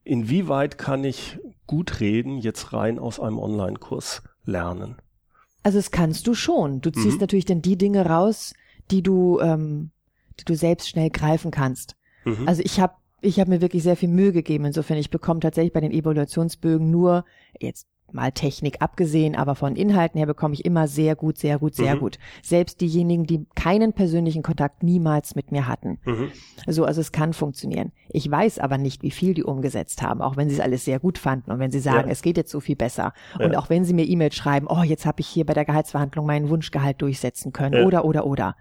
inwieweit 0.04 0.78
kann 0.78 1.04
ich 1.04 1.38
gut 1.66 2.00
reden 2.00 2.38
jetzt 2.38 2.72
rein 2.72 2.98
aus 2.98 3.18
einem 3.20 3.38
Online-Kurs 3.38 4.22
lernen? 4.44 4.96
Also 5.62 5.78
das 5.78 5.90
kannst 5.90 6.26
du 6.26 6.34
schon. 6.34 6.80
Du 6.80 6.90
ziehst 6.90 7.14
Mhm. 7.16 7.20
natürlich 7.20 7.44
dann 7.46 7.62
die 7.62 7.78
Dinge 7.78 8.04
raus, 8.06 8.52
die 8.90 9.02
du, 9.02 9.38
ähm, 9.40 9.92
die 10.40 10.44
du 10.44 10.54
selbst 10.56 10.88
schnell 10.88 11.08
greifen 11.10 11.50
kannst. 11.50 11.96
Mhm. 12.24 12.46
Also 12.46 12.62
ich 12.64 12.80
habe 12.80 12.94
ich 13.22 13.40
hab 13.40 13.48
mir 13.48 13.60
wirklich 13.60 13.82
sehr 13.82 13.96
viel 13.96 14.08
Mühe 14.10 14.32
gegeben. 14.32 14.64
Insofern, 14.66 14.98
ich 14.98 15.10
bekomme 15.10 15.40
tatsächlich 15.40 15.72
bei 15.72 15.80
den 15.80 15.92
Evaluationsbögen 15.92 16.90
nur, 16.90 17.24
jetzt 17.60 17.86
mal 18.14 18.30
Technik 18.30 18.82
abgesehen, 18.82 19.34
aber 19.34 19.54
von 19.54 19.74
Inhalten 19.74 20.18
her 20.18 20.26
bekomme 20.26 20.52
ich 20.52 20.66
immer 20.66 20.86
sehr 20.86 21.16
gut, 21.16 21.38
sehr 21.38 21.58
gut, 21.58 21.74
sehr 21.74 21.94
Mhm. 21.94 22.00
gut. 22.00 22.18
Selbst 22.42 22.82
diejenigen, 22.82 23.24
die 23.24 23.46
keinen 23.54 23.94
persönlichen 23.94 24.42
Kontakt 24.42 24.82
niemals 24.82 25.34
mit 25.34 25.50
mir 25.50 25.66
hatten. 25.66 25.98
Mhm. 26.04 26.30
So, 26.66 26.84
also 26.84 27.00
es 27.00 27.12
kann 27.12 27.32
funktionieren. 27.32 27.90
Ich 28.10 28.30
weiß 28.30 28.58
aber 28.58 28.76
nicht, 28.76 29.02
wie 29.02 29.10
viel 29.12 29.32
die 29.32 29.44
umgesetzt 29.44 30.02
haben, 30.02 30.20
auch 30.20 30.36
wenn 30.36 30.50
sie 30.50 30.56
es 30.56 30.60
alles 30.60 30.84
sehr 30.84 30.98
gut 31.00 31.16
fanden 31.16 31.50
und 31.52 31.58
wenn 31.58 31.70
sie 31.70 31.80
sagen, 31.80 32.08
Ja. 32.08 32.12
es 32.12 32.20
geht 32.20 32.36
jetzt 32.36 32.50
so 32.50 32.60
viel 32.60 32.76
besser. 32.76 33.14
Und 33.38 33.52
Ja. 33.52 33.58
auch 33.58 33.70
wenn 33.70 33.86
sie 33.86 33.94
mir 33.94 34.04
E-Mails 34.06 34.34
schreiben, 34.34 34.66
oh, 34.68 34.82
jetzt 34.82 35.06
habe 35.06 35.20
ich 35.20 35.26
hier 35.28 35.46
bei 35.46 35.54
der 35.54 35.64
Gehaltsverhandlung 35.64 36.26
meinen 36.26 36.50
Wunschgehalt 36.50 37.00
durchsetzen 37.00 37.54
können 37.54 37.76
Ja. 37.80 37.86
oder, 37.86 38.04
oder, 38.04 38.26
oder. 38.26 38.56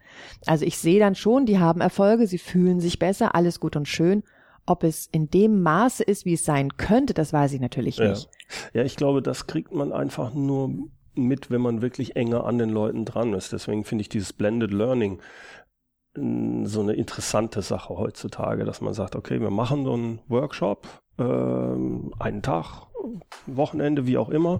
Also 0.45 0.63
ich 0.65 0.77
sehe 0.77 0.99
dann 0.99 1.15
schon, 1.15 1.45
die 1.45 1.59
haben 1.59 1.81
Erfolge, 1.81 2.25
sie 2.25 2.37
fühlen 2.37 2.79
sich 2.79 2.99
besser, 2.99 3.35
alles 3.35 3.59
gut 3.59 3.75
und 3.75 3.89
schön. 3.89 4.23
Ob 4.65 4.83
es 4.83 5.07
in 5.11 5.29
dem 5.29 5.61
Maße 5.61 6.03
ist, 6.03 6.25
wie 6.25 6.33
es 6.33 6.45
sein 6.45 6.77
könnte, 6.77 7.13
das 7.13 7.33
weiß 7.33 7.53
ich 7.53 7.61
natürlich 7.61 7.97
Ja. 7.97 8.09
nicht. 8.09 8.29
ja, 8.73 8.83
ich 8.83 8.95
glaube, 8.95 9.21
das 9.21 9.47
kriegt 9.47 9.73
man 9.73 9.91
einfach 9.91 10.33
nur 10.33 10.71
mit, 11.13 11.51
wenn 11.51 11.61
man 11.61 11.81
wirklich 11.81 12.15
enger 12.15 12.45
an 12.45 12.57
den 12.57 12.69
Leuten 12.69 13.05
dran 13.05 13.33
ist. 13.33 13.51
Deswegen 13.53 13.83
finde 13.83 14.03
ich 14.03 14.09
dieses 14.09 14.33
Blended 14.33 14.71
Learning 14.71 15.19
mm, 16.15 16.65
so 16.65 16.81
eine 16.81 16.93
interessante 16.93 17.61
Sache 17.61 17.97
heutzutage, 17.97 18.63
dass 18.65 18.81
man 18.81 18.93
sagt, 18.93 19.15
okay, 19.15 19.41
wir 19.41 19.49
machen 19.51 19.83
so 19.83 19.93
einen 19.93 20.19
Workshop, 20.27 20.87
ähm, 21.17 22.13
einen 22.19 22.41
Tag, 22.41 22.87
Wochenende, 23.47 24.05
wie 24.05 24.17
auch 24.17 24.29
immer. 24.29 24.59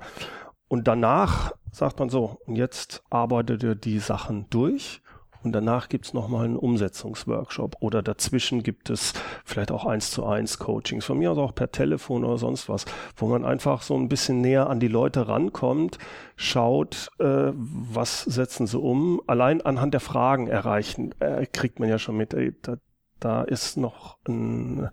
Und 0.67 0.87
danach 0.87 1.53
sagt 1.71 1.99
man 1.99 2.09
so, 2.09 2.39
und 2.45 2.55
jetzt 2.55 3.03
arbeitet 3.09 3.63
ihr 3.63 3.75
die 3.75 3.99
Sachen 3.99 4.47
durch 4.49 5.01
und 5.43 5.51
danach 5.51 5.89
gibt's 5.89 6.13
noch 6.13 6.21
nochmal 6.21 6.45
einen 6.45 6.55
Umsetzungsworkshop 6.55 7.77
oder 7.79 8.03
dazwischen 8.03 8.61
gibt 8.61 8.91
es 8.91 9.13
vielleicht 9.43 9.71
auch 9.71 9.85
eins 9.85 10.11
zu 10.11 10.25
eins 10.25 10.59
Coachings, 10.59 11.05
von 11.05 11.17
mir 11.17 11.31
aus 11.31 11.37
auch 11.39 11.55
per 11.55 11.71
Telefon 11.71 12.23
oder 12.23 12.37
sonst 12.37 12.69
was, 12.69 12.85
wo 13.15 13.27
man 13.27 13.43
einfach 13.43 13.81
so 13.81 13.95
ein 13.95 14.07
bisschen 14.07 14.39
näher 14.39 14.69
an 14.69 14.79
die 14.79 14.87
Leute 14.87 15.27
rankommt, 15.27 15.97
schaut, 16.35 17.09
äh, 17.19 17.51
was 17.55 18.21
setzen 18.21 18.67
sie 18.67 18.77
um. 18.77 19.21
Allein 19.25 19.61
anhand 19.61 19.93
der 19.93 20.01
Fragen 20.01 20.47
erreichen, 20.47 21.13
äh, 21.19 21.47
kriegt 21.47 21.79
man 21.79 21.89
ja 21.89 21.97
schon 21.97 22.17
mit, 22.17 22.35
ey, 22.35 22.53
da, 22.61 22.77
da 23.19 23.41
ist 23.41 23.77
noch 23.77 24.17
ein 24.27 24.89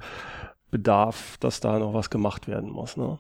Bedarf, 0.71 1.37
dass 1.41 1.61
da 1.61 1.79
noch 1.79 1.93
was 1.93 2.09
gemacht 2.09 2.49
werden 2.49 2.71
muss. 2.71 2.97
Ne? 2.97 3.19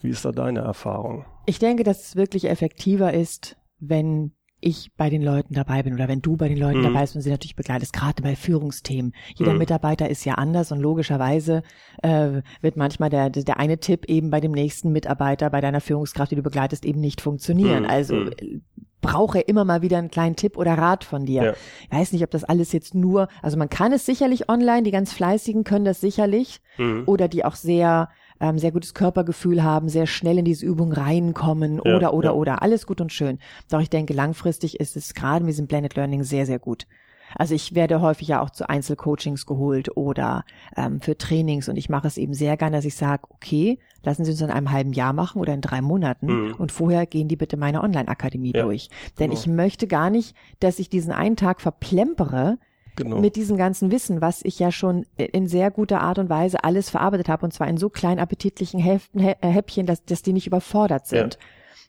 Wie 0.00 0.10
ist 0.10 0.24
da 0.24 0.32
deine 0.32 0.60
Erfahrung? 0.60 1.26
Ich 1.44 1.58
denke, 1.58 1.84
dass 1.84 2.08
es 2.08 2.16
wirklich 2.16 2.48
effektiver 2.48 3.12
ist, 3.12 3.56
wenn 3.78 4.32
ich 4.62 4.90
bei 4.96 5.10
den 5.10 5.22
Leuten 5.22 5.54
dabei 5.54 5.82
bin 5.82 5.92
oder 5.94 6.08
wenn 6.08 6.22
du 6.22 6.36
bei 6.36 6.48
den 6.48 6.56
Leuten 6.56 6.78
Mhm. 6.78 6.84
dabei 6.84 7.00
bist 7.02 7.14
und 7.16 7.22
sie 7.22 7.30
natürlich 7.30 7.56
begleitest, 7.56 7.92
gerade 7.92 8.22
bei 8.22 8.36
Führungsthemen. 8.36 9.12
Jeder 9.34 9.52
Mhm. 9.52 9.58
Mitarbeiter 9.58 10.08
ist 10.08 10.24
ja 10.24 10.34
anders 10.34 10.72
und 10.72 10.80
logischerweise 10.80 11.62
äh, 12.02 12.42
wird 12.60 12.76
manchmal 12.76 13.10
der, 13.10 13.28
der 13.30 13.58
eine 13.58 13.78
Tipp 13.78 14.06
eben 14.06 14.30
bei 14.30 14.40
dem 14.40 14.52
nächsten 14.52 14.92
Mitarbeiter, 14.92 15.50
bei 15.50 15.60
deiner 15.60 15.80
Führungskraft, 15.80 16.30
die 16.30 16.36
du 16.36 16.42
begleitest, 16.42 16.84
eben 16.84 17.00
nicht 17.00 17.20
funktionieren. 17.20 17.82
Mhm. 17.82 17.90
Also 17.90 18.14
Mhm. 18.14 18.28
äh, 18.38 18.60
brauche 19.00 19.40
immer 19.40 19.64
mal 19.64 19.82
wieder 19.82 19.98
einen 19.98 20.12
kleinen 20.12 20.36
Tipp 20.36 20.56
oder 20.56 20.74
Rat 20.78 21.02
von 21.02 21.26
dir. 21.26 21.42
Ja. 21.42 21.54
Ich 21.90 21.90
weiß 21.98 22.12
nicht, 22.12 22.22
ob 22.22 22.30
das 22.30 22.44
alles 22.44 22.70
jetzt 22.70 22.94
nur, 22.94 23.26
also 23.42 23.56
man 23.58 23.68
kann 23.68 23.92
es 23.92 24.06
sicherlich 24.06 24.48
online, 24.48 24.84
die 24.84 24.92
ganz 24.92 25.12
fleißigen 25.12 25.64
können 25.64 25.84
das 25.84 26.00
sicherlich 26.00 26.60
Mhm. 26.78 27.02
oder 27.06 27.26
die 27.26 27.44
auch 27.44 27.56
sehr 27.56 28.10
ähm, 28.42 28.58
sehr 28.58 28.72
gutes 28.72 28.92
Körpergefühl 28.92 29.62
haben, 29.62 29.88
sehr 29.88 30.06
schnell 30.06 30.36
in 30.38 30.44
diese 30.44 30.66
Übung 30.66 30.92
reinkommen 30.92 31.80
Ja, 31.84 31.96
oder 31.96 32.12
oder 32.12 32.30
ja. 32.30 32.34
oder 32.34 32.62
alles 32.62 32.86
gut 32.86 33.00
und 33.00 33.12
schön. 33.12 33.38
Doch 33.70 33.80
ich 33.80 33.88
denke, 33.88 34.12
langfristig 34.12 34.78
ist 34.80 34.96
es 34.96 35.14
gerade 35.14 35.44
mit 35.44 35.52
diesem 35.54 35.66
Blended 35.66 35.94
Learning 35.96 36.24
sehr 36.24 36.44
sehr 36.44 36.58
gut. 36.58 36.86
Also 37.34 37.54
ich 37.54 37.74
werde 37.74 38.02
häufig 38.02 38.28
ja 38.28 38.42
auch 38.42 38.50
zu 38.50 38.68
Einzelcoachings 38.68 39.46
geholt 39.46 39.96
oder 39.96 40.44
ähm, 40.76 41.00
für 41.00 41.16
Trainings 41.16 41.66
und 41.70 41.76
ich 41.76 41.88
mache 41.88 42.06
es 42.06 42.18
eben 42.18 42.34
sehr 42.34 42.58
gerne, 42.58 42.76
dass 42.76 42.84
ich 42.84 42.94
sage, 42.94 43.22
okay, 43.30 43.78
lassen 44.02 44.26
Sie 44.26 44.32
uns 44.32 44.42
in 44.42 44.50
einem 44.50 44.70
halben 44.70 44.92
Jahr 44.92 45.14
machen 45.14 45.40
oder 45.40 45.54
in 45.54 45.62
drei 45.62 45.80
Monaten 45.80 46.26
Mhm. 46.26 46.54
und 46.58 46.72
vorher 46.72 47.06
gehen 47.06 47.28
die 47.28 47.36
bitte 47.36 47.56
meine 47.56 47.82
Online-Akademie 47.82 48.52
Ja, 48.54 48.64
durch. 48.64 48.90
Denn 49.18 49.30
genau. 49.30 49.40
ich 49.40 49.46
möchte 49.46 49.86
gar 49.86 50.10
nicht, 50.10 50.36
dass 50.60 50.78
ich 50.78 50.90
diesen 50.90 51.12
einen 51.12 51.36
Tag 51.36 51.62
verplempere, 51.62 52.58
Genau. 52.96 53.18
mit 53.20 53.36
diesem 53.36 53.56
ganzen 53.56 53.90
Wissen, 53.90 54.20
was 54.20 54.42
ich 54.44 54.58
ja 54.58 54.70
schon 54.70 55.06
in 55.16 55.46
sehr 55.48 55.70
guter 55.70 56.00
Art 56.02 56.18
und 56.18 56.28
Weise 56.28 56.62
alles 56.62 56.90
verarbeitet 56.90 57.28
habe, 57.28 57.44
und 57.46 57.52
zwar 57.52 57.66
in 57.68 57.76
so 57.78 57.88
kleinen 57.88 58.20
appetitlichen 58.20 58.78
Häften, 58.80 59.18
Hä- 59.20 59.36
äh, 59.40 59.48
Häppchen, 59.48 59.86
dass, 59.86 60.04
dass 60.04 60.22
die 60.22 60.32
nicht 60.34 60.46
überfordert 60.46 61.06
sind. 61.06 61.38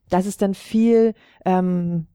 Das 0.10 0.25
ist 0.25 0.41
dann 0.41 0.53
viel, 0.53 1.13
ähm, 1.45 2.07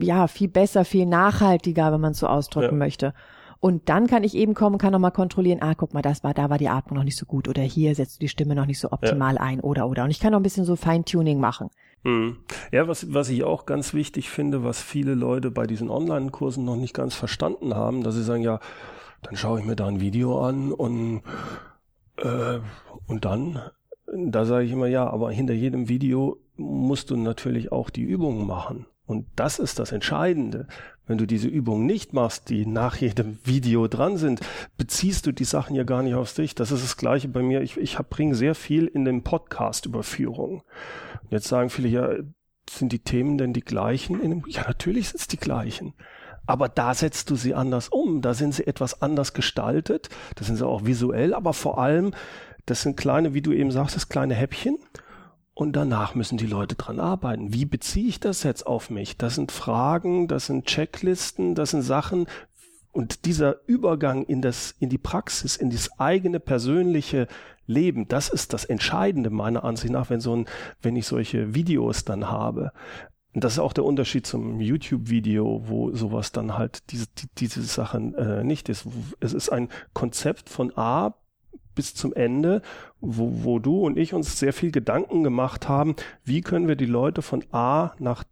ja, 0.00 0.26
viel 0.26 0.48
besser, 0.48 0.84
viel 0.84 1.06
nachhaltiger, 1.06 1.92
wenn 1.92 2.00
man 2.00 2.12
es 2.12 2.18
so 2.18 2.26
ausdrücken 2.26 2.74
Ja. 2.74 2.78
möchte. 2.78 3.14
Und 3.60 3.88
dann 3.88 4.06
kann 4.08 4.24
ich 4.24 4.34
eben 4.34 4.52
kommen, 4.54 4.76
kann 4.78 4.92
nochmal 4.92 5.10
kontrollieren, 5.12 5.62
ah, 5.62 5.74
guck 5.74 5.94
mal, 5.94 6.02
das 6.02 6.22
war, 6.22 6.34
da 6.34 6.50
war 6.50 6.58
die 6.58 6.68
Atmung 6.68 6.98
noch 6.98 7.04
nicht 7.04 7.16
so 7.16 7.24
gut 7.26 7.48
oder 7.48 7.62
hier 7.62 7.94
setzt 7.94 8.16
du 8.16 8.20
die 8.20 8.28
Stimme 8.28 8.54
noch 8.54 8.66
nicht 8.66 8.78
so 8.78 8.92
optimal 8.92 9.38
ein 9.38 9.60
oder 9.60 9.88
oder. 9.88 10.04
Und 10.04 10.10
ich 10.10 10.20
kann 10.20 10.32
noch 10.32 10.40
ein 10.40 10.42
bisschen 10.42 10.64
so 10.66 10.76
Feintuning 10.76 11.40
machen. 11.40 11.70
Mhm. 12.04 12.36
Ja, 12.70 12.86
was, 12.86 13.12
was 13.12 13.28
ich 13.30 13.44
auch 13.44 13.66
ganz 13.66 13.94
wichtig 13.94 14.30
finde, 14.30 14.62
was 14.62 14.80
viele 14.80 15.14
Leute 15.14 15.50
bei 15.50 15.66
diesen 15.66 15.90
Online-Kursen 15.90 16.64
noch 16.64 16.76
nicht 16.76 16.94
ganz 16.94 17.14
verstanden 17.14 17.74
haben, 17.74 18.04
dass 18.04 18.14
sie 18.14 18.22
sagen, 18.22 18.42
ja, 18.42 18.60
dann 19.22 19.36
schaue 19.36 19.58
ich 19.58 19.66
mir 19.66 19.74
da 19.74 19.86
ein 19.86 20.00
Video 20.00 20.40
an 20.40 20.70
und, 20.70 21.22
äh, 22.18 22.60
und 23.06 23.24
dann, 23.24 23.60
da 24.14 24.44
sage 24.44 24.66
ich 24.66 24.72
immer, 24.72 24.86
ja, 24.86 25.08
aber 25.08 25.32
hinter 25.32 25.54
jedem 25.54 25.88
Video 25.88 26.38
musst 26.56 27.10
du 27.10 27.16
natürlich 27.16 27.72
auch 27.72 27.90
die 27.90 28.02
Übungen 28.02 28.46
machen. 28.46 28.86
Und 29.06 29.26
das 29.36 29.58
ist 29.58 29.78
das 29.78 29.92
Entscheidende. 29.92 30.66
Wenn 31.06 31.18
du 31.18 31.26
diese 31.26 31.48
Übungen 31.48 31.84
nicht 31.84 32.14
machst, 32.14 32.48
die 32.48 32.64
nach 32.64 32.96
jedem 32.96 33.38
Video 33.44 33.88
dran 33.88 34.16
sind, 34.16 34.40
beziehst 34.78 35.26
du 35.26 35.32
die 35.32 35.44
Sachen 35.44 35.76
ja 35.76 35.84
gar 35.84 36.02
nicht 36.02 36.14
auf 36.14 36.32
dich. 36.32 36.54
Das 36.54 36.70
ist 36.72 36.82
das 36.82 36.96
Gleiche 36.96 37.28
bei 37.28 37.42
mir. 37.42 37.60
Ich, 37.60 37.76
ich 37.76 37.98
bringe 37.98 38.34
sehr 38.34 38.54
viel 38.54 38.86
in 38.86 39.04
den 39.04 39.22
Podcast 39.22 39.84
über 39.84 40.02
Führung. 40.02 40.62
Jetzt 41.28 41.48
sagen 41.48 41.68
viele, 41.68 41.88
ja, 41.88 42.10
sind 42.70 42.92
die 42.92 43.00
Themen 43.00 43.36
denn 43.36 43.52
die 43.52 43.64
gleichen? 43.64 44.20
Dem, 44.20 44.42
ja, 44.48 44.66
natürlich 44.66 45.08
sind 45.10 45.20
es 45.20 45.28
die 45.28 45.36
gleichen. 45.36 45.92
Aber 46.46 46.68
da 46.68 46.94
setzt 46.94 47.30
du 47.30 47.36
sie 47.36 47.54
anders 47.54 47.88
um. 47.88 48.22
Da 48.22 48.34
sind 48.34 48.54
sie 48.54 48.66
etwas 48.66 49.02
anders 49.02 49.34
gestaltet. 49.34 50.08
Da 50.36 50.44
sind 50.44 50.56
sie 50.56 50.66
auch 50.66 50.84
visuell, 50.84 51.34
aber 51.34 51.52
vor 51.52 51.78
allem, 51.78 52.12
das 52.66 52.82
sind 52.82 52.96
kleine, 52.96 53.34
wie 53.34 53.42
du 53.42 53.52
eben 53.52 53.70
sagst, 53.70 53.96
das 53.96 54.08
kleine 54.08 54.34
Häppchen. 54.34 54.78
Und 55.54 55.76
danach 55.76 56.16
müssen 56.16 56.36
die 56.36 56.46
Leute 56.46 56.74
dran 56.74 56.98
arbeiten. 56.98 57.52
Wie 57.52 57.64
beziehe 57.64 58.08
ich 58.08 58.18
das 58.18 58.42
jetzt 58.42 58.66
auf 58.66 58.90
mich? 58.90 59.16
Das 59.16 59.36
sind 59.36 59.52
Fragen, 59.52 60.26
das 60.26 60.46
sind 60.46 60.66
Checklisten, 60.66 61.54
das 61.54 61.70
sind 61.70 61.82
Sachen. 61.82 62.26
Und 62.90 63.24
dieser 63.24 63.56
Übergang 63.66 64.24
in 64.24 64.42
das, 64.42 64.74
in 64.80 64.88
die 64.88 64.98
Praxis, 64.98 65.56
in 65.56 65.70
das 65.70 65.98
eigene 65.98 66.40
persönliche 66.40 67.28
Leben, 67.66 68.08
das 68.08 68.28
ist 68.28 68.52
das 68.52 68.64
Entscheidende 68.64 69.30
meiner 69.30 69.64
Ansicht 69.64 69.92
nach, 69.92 70.10
wenn 70.10 70.20
so 70.20 70.34
ein, 70.34 70.46
wenn 70.82 70.96
ich 70.96 71.06
solche 71.06 71.54
Videos 71.54 72.04
dann 72.04 72.30
habe. 72.30 72.72
Und 73.32 73.42
das 73.42 73.54
ist 73.54 73.58
auch 73.58 73.72
der 73.72 73.84
Unterschied 73.84 74.26
zum 74.26 74.60
YouTube-Video, 74.60 75.64
wo 75.66 75.92
sowas 75.92 76.30
dann 76.32 76.56
halt 76.56 76.90
diese, 76.90 77.06
die, 77.18 77.26
diese 77.36 77.62
Sachen 77.62 78.14
äh, 78.14 78.44
nicht 78.44 78.68
ist. 78.68 78.86
Es 79.20 79.32
ist 79.32 79.50
ein 79.50 79.68
Konzept 79.92 80.48
von 80.48 80.76
A 80.76 81.14
bis 81.74 81.94
zum 81.94 82.12
Ende, 82.12 82.62
wo, 83.00 83.44
wo 83.44 83.58
du 83.58 83.80
und 83.80 83.98
ich 83.98 84.14
uns 84.14 84.38
sehr 84.38 84.52
viel 84.52 84.70
Gedanken 84.70 85.22
gemacht 85.22 85.68
haben, 85.68 85.96
wie 86.24 86.40
können 86.40 86.68
wir 86.68 86.76
die 86.76 86.86
Leute 86.86 87.22
von 87.22 87.44
A 87.52 87.92
nach 87.98 88.24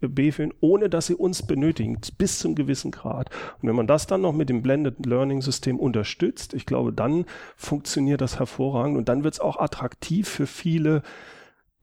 B 0.00 0.32
führen, 0.32 0.54
ohne 0.60 0.88
dass 0.88 1.06
sie 1.06 1.14
uns 1.14 1.46
benötigen, 1.46 2.00
bis 2.16 2.38
zum 2.38 2.54
gewissen 2.54 2.90
Grad. 2.90 3.30
Und 3.60 3.68
wenn 3.68 3.76
man 3.76 3.86
das 3.86 4.06
dann 4.06 4.20
noch 4.20 4.32
mit 4.32 4.48
dem 4.48 4.62
Blended 4.62 5.04
Learning 5.04 5.42
System 5.42 5.78
unterstützt, 5.78 6.54
ich 6.54 6.66
glaube, 6.66 6.92
dann 6.92 7.24
funktioniert 7.56 8.20
das 8.20 8.38
hervorragend 8.38 8.96
und 8.96 9.08
dann 9.08 9.24
wird 9.24 9.34
es 9.34 9.40
auch 9.40 9.58
attraktiv 9.58 10.28
für 10.28 10.46
viele, 10.46 11.02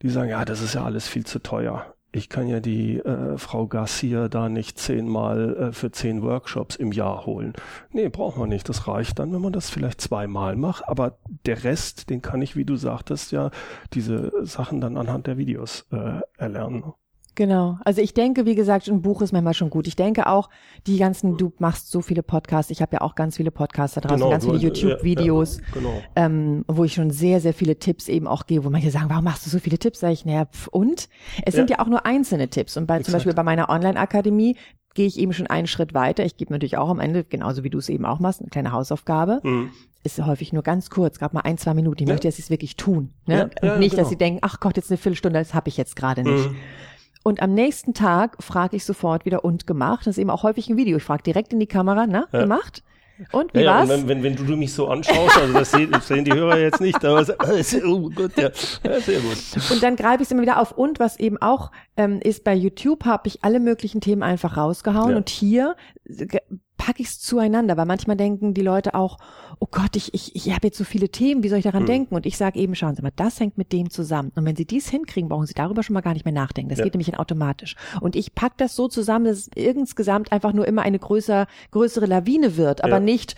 die 0.02 0.08
sagen, 0.08 0.30
ja, 0.30 0.44
das 0.44 0.62
ist 0.62 0.74
ja 0.74 0.84
alles 0.84 1.08
viel 1.08 1.26
zu 1.26 1.40
teuer. 1.40 1.94
Ich 2.10 2.30
kann 2.30 2.48
ja 2.48 2.60
die 2.60 2.98
äh, 2.98 3.36
Frau 3.36 3.66
Garcia 3.66 4.28
da 4.28 4.48
nicht 4.48 4.78
zehnmal 4.78 5.56
äh, 5.56 5.72
für 5.72 5.90
zehn 5.90 6.22
Workshops 6.22 6.76
im 6.76 6.90
Jahr 6.92 7.26
holen. 7.26 7.52
Nee, 7.90 8.08
braucht 8.08 8.38
man 8.38 8.48
nicht. 8.48 8.68
Das 8.68 8.88
reicht 8.88 9.18
dann, 9.18 9.32
wenn 9.32 9.42
man 9.42 9.52
das 9.52 9.68
vielleicht 9.68 10.00
zweimal 10.00 10.56
macht. 10.56 10.88
Aber 10.88 11.18
der 11.44 11.64
Rest, 11.64 12.08
den 12.08 12.22
kann 12.22 12.40
ich, 12.40 12.56
wie 12.56 12.64
du 12.64 12.76
sagtest, 12.76 13.30
ja, 13.32 13.50
diese 13.92 14.32
Sachen 14.46 14.80
dann 14.80 14.96
anhand 14.96 15.26
der 15.26 15.36
Videos 15.36 15.86
äh, 15.92 16.20
erlernen. 16.38 16.94
Genau. 17.38 17.78
Also 17.84 18.00
ich 18.02 18.14
denke, 18.14 18.46
wie 18.46 18.56
gesagt, 18.56 18.88
ein 18.88 19.00
Buch 19.00 19.22
ist 19.22 19.30
manchmal 19.30 19.54
schon 19.54 19.70
gut. 19.70 19.86
Ich 19.86 19.94
denke 19.94 20.26
auch, 20.26 20.50
die 20.88 20.98
ganzen, 20.98 21.36
du 21.36 21.52
machst 21.60 21.88
so 21.88 22.00
viele 22.00 22.24
Podcasts, 22.24 22.72
ich 22.72 22.82
habe 22.82 22.96
ja 22.96 23.00
auch 23.00 23.14
ganz 23.14 23.36
viele 23.36 23.52
Podcasts 23.52 23.94
da 23.94 24.00
draußen, 24.00 24.28
ganz 24.28 24.44
du- 24.44 24.50
viele 24.50 24.60
YouTube-Videos, 24.64 25.58
Ja, 25.58 25.62
ja, 25.62 25.72
genau. 25.74 26.02
ähm, 26.16 26.64
wo 26.66 26.82
ich 26.82 26.94
schon 26.94 27.10
sehr, 27.12 27.40
sehr 27.40 27.54
viele 27.54 27.78
Tipps 27.78 28.08
eben 28.08 28.26
auch 28.26 28.46
gebe, 28.46 28.64
wo 28.64 28.70
manche 28.70 28.90
sagen, 28.90 29.08
warum 29.08 29.22
machst 29.22 29.46
du 29.46 29.50
so 29.50 29.60
viele 29.60 29.78
Tipps? 29.78 30.00
Sag 30.00 30.10
ich, 30.10 30.24
naja, 30.24 30.46
pf, 30.46 30.66
und? 30.72 31.08
Es 31.46 31.54
sind 31.54 31.70
ja 31.70 31.78
auch 31.78 31.86
nur 31.86 32.04
einzelne 32.04 32.48
Tipps. 32.48 32.76
Und 32.76 32.86
bei 32.88 32.96
zum 32.96 33.02
Exakt. 33.02 33.14
Beispiel 33.18 33.34
bei 33.34 33.44
meiner 33.44 33.68
Online-Akademie 33.70 34.56
gehe 34.94 35.06
ich 35.06 35.16
eben 35.16 35.32
schon 35.32 35.46
einen 35.46 35.68
Schritt 35.68 35.94
weiter. 35.94 36.24
Ich 36.24 36.36
gebe 36.38 36.52
natürlich 36.52 36.76
auch 36.76 36.88
am 36.88 36.98
Ende, 36.98 37.22
genauso 37.22 37.62
wie 37.62 37.70
du 37.70 37.78
es 37.78 37.88
eben 37.88 38.04
auch 38.04 38.18
machst, 38.18 38.40
eine 38.40 38.50
kleine 38.50 38.72
Hausaufgabe. 38.72 39.38
Mhm. 39.44 39.70
Ist 40.02 40.20
häufig 40.26 40.52
nur 40.52 40.64
ganz 40.64 40.90
kurz, 40.90 41.20
gerade 41.20 41.36
mal 41.36 41.42
ein, 41.42 41.56
zwei 41.56 41.74
Minuten. 41.74 42.02
Ich 42.02 42.08
Ja. 42.08 42.14
möchte, 42.14 42.26
dass 42.26 42.34
sie 42.34 42.42
es 42.42 42.50
wirklich 42.50 42.74
tun. 42.74 43.12
Ne? 43.26 43.36
Ja, 43.36 43.42
Und 43.44 43.62
ja, 43.62 43.78
nicht, 43.78 43.90
genau. 43.92 44.02
dass 44.02 44.08
sie 44.10 44.16
denken, 44.16 44.40
ach 44.42 44.58
Gott, 44.58 44.76
jetzt 44.76 44.90
eine 44.90 44.98
Viertelstunde, 44.98 45.38
das 45.38 45.54
habe 45.54 45.68
ich 45.68 45.76
jetzt 45.76 45.94
gerade 45.94 46.24
nicht. 46.24 46.50
Mhm. 46.50 46.56
Und 47.28 47.42
am 47.42 47.52
nächsten 47.52 47.92
Tag 47.92 48.42
frage 48.42 48.74
ich 48.76 48.86
sofort 48.86 49.26
wieder 49.26 49.44
und 49.44 49.66
gemacht. 49.66 50.06
Das 50.06 50.16
ist 50.16 50.18
eben 50.18 50.30
auch 50.30 50.44
häufig 50.44 50.70
ein 50.70 50.78
Video. 50.78 50.96
Ich 50.96 51.02
frage 51.02 51.22
direkt 51.22 51.52
in 51.52 51.60
die 51.60 51.66
Kamera, 51.66 52.06
na, 52.08 52.26
Ja. 52.32 52.40
gemacht? 52.40 52.82
Und 53.32 53.52
wie 53.52 53.60
ja, 53.64 53.80
war's? 53.80 53.88
Ja, 53.90 53.96
und 53.96 54.08
wenn, 54.08 54.22
wenn, 54.22 54.38
wenn 54.38 54.46
du 54.46 54.56
mich 54.56 54.72
so 54.72 54.88
anschaust, 54.88 55.36
also 55.36 55.52
das 55.52 55.70
sehen, 55.72 55.90
das 55.90 56.08
sehen 56.08 56.24
die 56.24 56.32
Hörer 56.32 56.56
jetzt 56.58 56.80
nicht, 56.80 57.04
aber 57.04 57.26
oh 57.84 58.08
gut, 58.08 58.34
ja, 58.38 58.48
ja, 58.82 59.00
sehr 59.00 59.20
gut. 59.20 59.36
Und 59.70 59.82
dann 59.82 59.96
greife 59.96 60.22
ich 60.22 60.28
es 60.28 60.30
immer 60.30 60.40
wieder 60.40 60.58
auf. 60.58 60.72
Und 60.72 61.00
was 61.00 61.18
eben 61.18 61.36
auch 61.36 61.70
ähm, 61.98 62.20
ist, 62.22 62.44
bei 62.44 62.54
YouTube 62.54 63.04
habe 63.04 63.28
ich 63.28 63.44
alle 63.44 63.60
möglichen 63.60 64.00
Themen 64.00 64.22
einfach 64.22 64.56
rausgehauen. 64.56 65.10
Ja. 65.10 65.16
Und 65.16 65.28
hier 65.28 65.76
äh, 66.08 66.26
packe 66.78 67.02
ich 67.02 67.08
es 67.08 67.20
zueinander, 67.20 67.76
weil 67.76 67.86
manchmal 67.86 68.16
denken 68.16 68.54
die 68.54 68.62
Leute 68.62 68.94
auch, 68.94 69.18
oh 69.58 69.66
Gott, 69.68 69.96
ich, 69.96 70.14
ich, 70.14 70.36
ich 70.36 70.54
habe 70.54 70.68
jetzt 70.68 70.78
so 70.78 70.84
viele 70.84 71.08
Themen, 71.08 71.42
wie 71.42 71.48
soll 71.48 71.58
ich 71.58 71.64
daran 71.64 71.80
Hm. 71.82 71.86
denken? 71.86 72.14
Und 72.14 72.24
ich 72.24 72.36
sage 72.38 72.58
eben, 72.58 72.76
schauen 72.76 72.94
Sie 72.94 73.02
mal, 73.02 73.10
das 73.16 73.40
hängt 73.40 73.58
mit 73.58 73.72
dem 73.72 73.90
zusammen. 73.90 74.30
Und 74.36 74.44
wenn 74.44 74.54
Sie 74.54 74.64
dies 74.64 74.88
hinkriegen, 74.88 75.28
brauchen 75.28 75.46
Sie 75.46 75.54
darüber 75.54 75.82
schon 75.82 75.94
mal 75.94 76.00
gar 76.02 76.12
nicht 76.14 76.24
mehr 76.24 76.32
nachdenken. 76.32 76.70
Das 76.70 76.78
Ja. 76.78 76.84
geht 76.84 76.94
nämlich 76.94 77.08
in 77.08 77.16
automatisch. 77.16 77.74
Und 78.00 78.14
ich 78.14 78.34
pack 78.36 78.56
das 78.58 78.76
so 78.76 78.86
zusammen, 78.86 79.24
dass 79.24 79.38
es 79.38 79.48
insgesamt 79.48 80.30
einfach 80.30 80.52
nur 80.52 80.68
immer 80.68 80.82
eine 80.82 81.00
größer, 81.00 81.48
größere 81.72 82.06
Lawine 82.06 82.56
wird, 82.56 82.84
aber 82.84 82.94
Ja. 82.98 83.00
nicht 83.00 83.34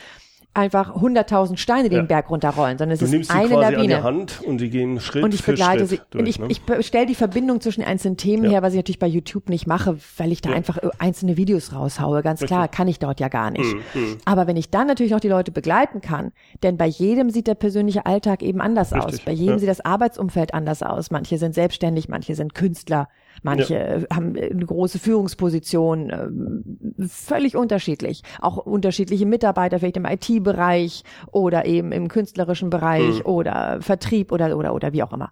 einfach 0.53 0.97
100.000 0.97 1.57
Steine 1.59 1.89
den 1.89 1.99
Ja. 1.99 2.05
Berg 2.05 2.29
runterrollen, 2.31 2.77
sondern 2.77 2.95
es 2.95 2.99
Du 3.01 3.05
ist 3.17 3.31
eine 3.31 3.49
quasi 3.49 3.55
Lawine. 3.55 3.79
an 3.79 3.87
die 3.89 3.95
Hand 3.97 4.41
und 4.45 4.59
die 4.61 4.69
gehen 4.69 4.99
Schritt 5.01 5.23
Und 5.23 5.33
ich 5.33 5.43
für 5.43 5.53
begleite 5.53 5.81
Schritt 5.87 5.89
sie. 5.91 6.01
durch. 6.11 6.21
und 6.23 6.27
ich, 6.29 6.39
ne? 6.41 6.77
ich 6.81 6.87
stelle 6.87 7.07
die 7.07 7.15
Verbindung 7.15 7.61
zwischen 7.61 7.85
einzelnen 7.85 8.17
Themen 8.17 8.45
Ja. 8.45 8.51
her, 8.51 8.63
was 8.63 8.73
ich 8.73 8.77
natürlich 8.79 8.99
bei 8.99 9.07
YouTube 9.07 9.49
nicht 9.49 9.67
mache, 9.69 9.97
weil 10.17 10.33
ich 10.33 10.41
da 10.43 10.51
Ja. 10.51 10.57
einfach 10.57 10.79
äh, 10.79 10.89
einzelne 10.99 11.37
Videos 11.37 11.73
raushaue. 11.73 12.23
Ganz 12.23 12.41
klar, 12.41 12.63
Richtig. 12.63 12.77
kann 12.77 12.89
ich 12.89 12.99
dort 12.99 13.21
ja 13.21 13.29
gar 13.29 13.51
nicht. 13.53 13.65
Mhm, 13.65 13.83
mhm. 13.95 14.17
Aber 14.25 14.47
wenn 14.49 14.57
ich 14.57 14.71
dann 14.71 14.89
natürlich 14.89 15.13
noch 15.13 15.21
die 15.21 15.29
Leute 15.29 15.53
begleiten 15.53 16.01
kann, 16.01 16.33
denn 16.65 16.77
bei 16.77 16.87
jedem 16.87 17.31
sieht 17.31 17.47
der 17.47 17.55
persönliche 17.55 18.07
Alltag 18.07 18.43
eben 18.43 18.61
anders 18.61 18.93
aus. 18.93 19.07
Richtig, 19.07 19.25
Bei 19.27 19.33
jedem 19.33 19.59
sieht 19.61 19.69
das 19.69 19.85
Arbeitsumfeld 19.85 20.53
anders 20.53 20.83
aus. 20.83 21.11
Manche 21.13 21.39
sind 21.39 21.55
selbstständig, 21.55 22.09
manche 22.09 22.35
sind 22.35 22.55
Künstler, 22.55 23.09
manche 23.43 23.79
äh, 23.79 24.07
haben 24.13 24.37
äh, 24.37 24.51
eine 24.51 24.67
große 24.67 24.99
Führungsposition, 24.99 26.11
ähm, 26.11 27.09
völlig 27.09 27.57
unterschiedlich. 27.57 28.23
Auch 28.41 28.57
unterschiedliche 28.57 29.27
Mitarbeiter, 29.27 29.79
vielleicht 29.79 29.97
im 29.97 30.05
IT-Bereich 30.07 31.05
oder 31.33 31.67
eben 31.67 31.93
im 31.93 32.09
künstlerischen 32.09 32.71
Bereich 32.71 33.21
Mhm. 33.21 33.27
oder 33.27 33.79
Vertrieb 33.81 34.33
oder, 34.33 34.57
oder, 34.57 34.75
oder 34.75 34.93
wie 34.93 35.03
auch 35.03 35.13
immer. 35.13 35.31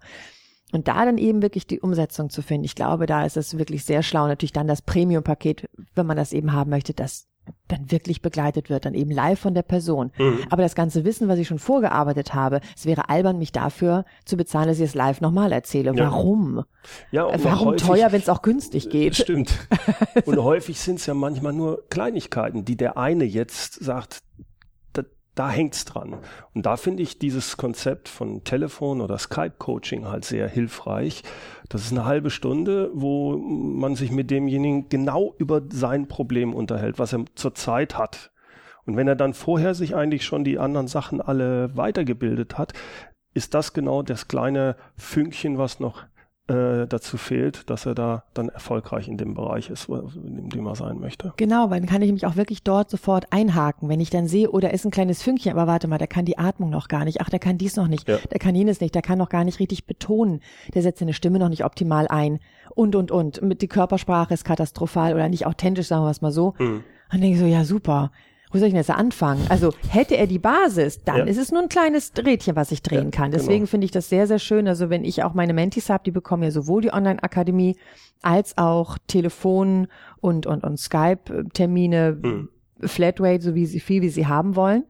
Und 0.71 0.87
da 0.87 1.05
dann 1.05 1.17
eben 1.17 1.41
wirklich 1.41 1.65
die 1.65 1.79
Umsetzung 1.79 2.29
zu 2.29 2.41
finden. 2.41 2.65
Ich 2.65 2.75
glaube, 2.75 3.05
da 3.07 3.25
ist 3.25 3.37
es 3.37 3.57
wirklich 3.57 3.83
sehr 3.83 4.03
schlau. 4.03 4.27
Natürlich 4.27 4.53
dann 4.53 4.67
das 4.67 4.83
Premium-Paket, 4.83 5.67
wenn 5.95 6.05
man 6.05 6.17
das 6.17 6.31
eben 6.31 6.53
haben 6.53 6.69
möchte, 6.69 6.93
das 6.93 7.28
dann 7.67 7.91
wirklich 7.91 8.21
begleitet 8.21 8.69
wird, 8.69 8.85
dann 8.85 8.93
eben 8.93 9.11
live 9.11 9.39
von 9.39 9.53
der 9.53 9.61
Person. 9.61 10.11
Mhm. 10.17 10.39
Aber 10.49 10.61
das 10.63 10.75
ganze 10.75 11.05
Wissen, 11.05 11.27
was 11.27 11.39
ich 11.39 11.47
schon 11.47 11.59
vorgearbeitet 11.59 12.33
habe, 12.33 12.61
es 12.75 12.85
wäre 12.85 13.09
albern, 13.09 13.37
mich 13.37 13.51
dafür 13.51 14.05
zu 14.25 14.37
bezahlen, 14.37 14.67
dass 14.67 14.77
ich 14.79 14.85
es 14.85 14.95
live 14.95 15.21
nochmal 15.21 15.51
erzähle. 15.51 15.93
Ja. 15.95 16.05
Warum? 16.11 16.63
Ja, 17.11 17.23
und 17.25 17.43
Warum 17.43 17.67
häufig- 17.69 17.87
teuer, 17.87 18.11
wenn 18.11 18.21
es 18.21 18.29
auch 18.29 18.41
günstig 18.41 18.89
geht? 18.89 19.15
Stimmt. 19.15 19.53
Und 20.25 20.37
häufig 20.43 20.79
sind 20.79 20.99
es 20.99 21.05
ja 21.05 21.13
manchmal 21.13 21.53
nur 21.53 21.83
Kleinigkeiten, 21.89 22.65
die 22.65 22.75
der 22.75 22.97
eine 22.97 23.23
jetzt 23.25 23.75
sagt, 23.83 24.19
da, 25.39 25.49
hängt's 25.49 25.85
dran. 25.85 26.17
Und 26.53 26.65
da 26.65 26.75
finde 26.75 27.01
ich 27.01 27.17
dieses 27.17 27.55
Konzept 27.55 28.09
von 28.09 28.43
Telefon 28.43 28.99
oder 28.99 29.17
Skype-Coaching 29.17 30.05
halt 30.05 30.25
sehr 30.25 30.49
hilfreich. 30.49 31.23
Das 31.69 31.85
ist 31.85 31.91
eine 31.91 32.05
halbe 32.05 32.29
Stunde, 32.29 32.91
wo 32.93 33.37
man 33.37 33.95
sich 33.95 34.11
mit 34.11 34.31
demjenigen 34.31 34.89
genau 34.89 35.33
über 35.37 35.61
sein 35.71 36.07
Problem 36.09 36.53
unterhält, 36.53 36.99
was 36.99 37.13
er 37.13 37.23
zurzeit 37.35 37.97
hat. 37.97 38.31
Und 38.85 38.97
wenn 38.97 39.07
er 39.07 39.15
dann 39.15 39.33
vorher 39.33 39.75
sich 39.75 39.95
eigentlich 39.95 40.25
schon 40.25 40.43
die 40.43 40.59
anderen 40.59 40.87
Sachen 40.87 41.21
alle 41.21 41.75
weitergebildet 41.77 42.57
hat, 42.57 42.73
ist 43.33 43.53
das 43.53 43.73
genau 43.73 44.01
das 44.01 44.27
kleine 44.27 44.75
Fünkchen, 44.97 45.57
was 45.57 45.79
noch 45.79 46.03
äh, 46.49 46.87
dazu 46.87 47.17
fehlt, 47.17 47.69
dass 47.69 47.85
er 47.85 47.95
da 47.95 48.23
dann 48.33 48.49
erfolgreich 48.49 49.07
in 49.07 49.17
dem 49.17 49.33
Bereich 49.33 49.69
ist, 49.69 49.87
in 49.89 50.49
dem 50.49 50.65
er 50.65 50.75
sein 50.75 50.99
möchte. 50.99 51.33
Genau, 51.37 51.69
weil 51.69 51.79
dann 51.79 51.89
kann 51.89 52.01
ich 52.01 52.11
mich 52.11 52.25
auch 52.25 52.35
wirklich 52.35 52.63
dort 52.63 52.89
sofort 52.89 53.27
einhaken. 53.31 53.87
Wenn 53.89 53.99
ich 53.99 54.09
dann 54.09 54.27
sehe, 54.27 54.49
oh, 54.51 54.59
da 54.59 54.69
ist 54.69 54.85
ein 54.85 54.91
kleines 54.91 55.21
Fünkchen, 55.21 55.51
aber 55.51 55.67
warte 55.67 55.87
mal, 55.87 55.97
der 55.97 56.07
kann 56.07 56.25
die 56.25 56.37
Atmung 56.37 56.69
noch 56.69 56.87
gar 56.87 57.05
nicht. 57.05 57.21
Ach, 57.21 57.29
der 57.29 57.39
kann 57.39 57.57
dies 57.57 57.75
noch 57.75 57.87
nicht. 57.87 58.07
Ja. 58.07 58.17
Der 58.31 58.39
kann 58.39 58.55
jenes 58.55 58.81
nicht. 58.81 58.95
Der 58.95 59.01
kann 59.01 59.17
noch 59.17 59.29
gar 59.29 59.43
nicht 59.43 59.59
richtig 59.59 59.85
betonen. 59.85 60.41
Der 60.73 60.81
setzt 60.81 60.99
seine 60.99 61.13
Stimme 61.13 61.39
noch 61.39 61.49
nicht 61.49 61.63
optimal 61.63 62.07
ein. 62.07 62.39
Und, 62.75 62.95
und, 62.95 63.11
und. 63.11 63.41
Mit 63.41 63.61
die 63.61 63.67
Körpersprache 63.67 64.33
ist 64.33 64.43
katastrophal 64.43 65.13
oder 65.13 65.29
nicht 65.29 65.45
authentisch, 65.45 65.87
sagen 65.87 66.03
wir 66.03 66.11
es 66.11 66.21
mal 66.21 66.31
so. 66.31 66.55
Mhm. 66.57 66.83
Und 67.11 67.21
denke 67.21 67.35
ich 67.35 67.39
so, 67.39 67.45
ja, 67.45 67.63
super. 67.63 68.11
Wo 68.51 68.57
soll 68.57 68.67
ich 68.67 68.73
denn 68.73 68.79
jetzt 68.79 68.89
anfangen? 68.89 69.45
Also 69.49 69.73
hätte 69.89 70.17
er 70.17 70.25
die 70.25 70.39
Basis, 70.39 71.03
dann 71.03 71.17
Ja. 71.17 71.23
ist 71.25 71.37
es 71.37 71.51
nur 71.51 71.61
ein 71.61 71.69
kleines 71.69 72.11
Rädchen, 72.17 72.55
was 72.55 72.71
ich 72.71 72.81
drehen 72.81 73.05
Ja, 73.05 73.09
kann. 73.11 73.31
genau. 73.31 73.37
Deswegen 73.43 73.67
finde 73.67 73.85
ich 73.85 73.91
das 73.91 74.09
sehr, 74.09 74.25
sehr 74.25 74.39
schön. 74.39 74.67
Also 74.67 74.89
wenn 74.89 75.03
ich 75.05 75.23
auch 75.23 75.33
meine 75.35 75.53
Mentis 75.53 75.89
habe, 75.89 76.03
die 76.03 76.11
bekommen 76.11 76.41
ja 76.43 76.51
sowohl 76.51 76.81
die 76.81 76.91
Online-Akademie 76.91 77.77
als 78.21 78.57
auch 78.57 78.97
Telefon 79.07 79.87
und, 80.19 80.47
und, 80.47 80.63
und 80.63 80.77
Skype-Termine, 80.79 82.17
Mhm. 82.21 82.49
Flatrate, 82.81 83.41
so 83.43 83.55
wie 83.55 83.65
sie, 83.65 83.79
viel 83.81 84.01
wie 84.01 84.09
sie 84.09 84.27
haben 84.27 84.55
wollen. 84.55 84.85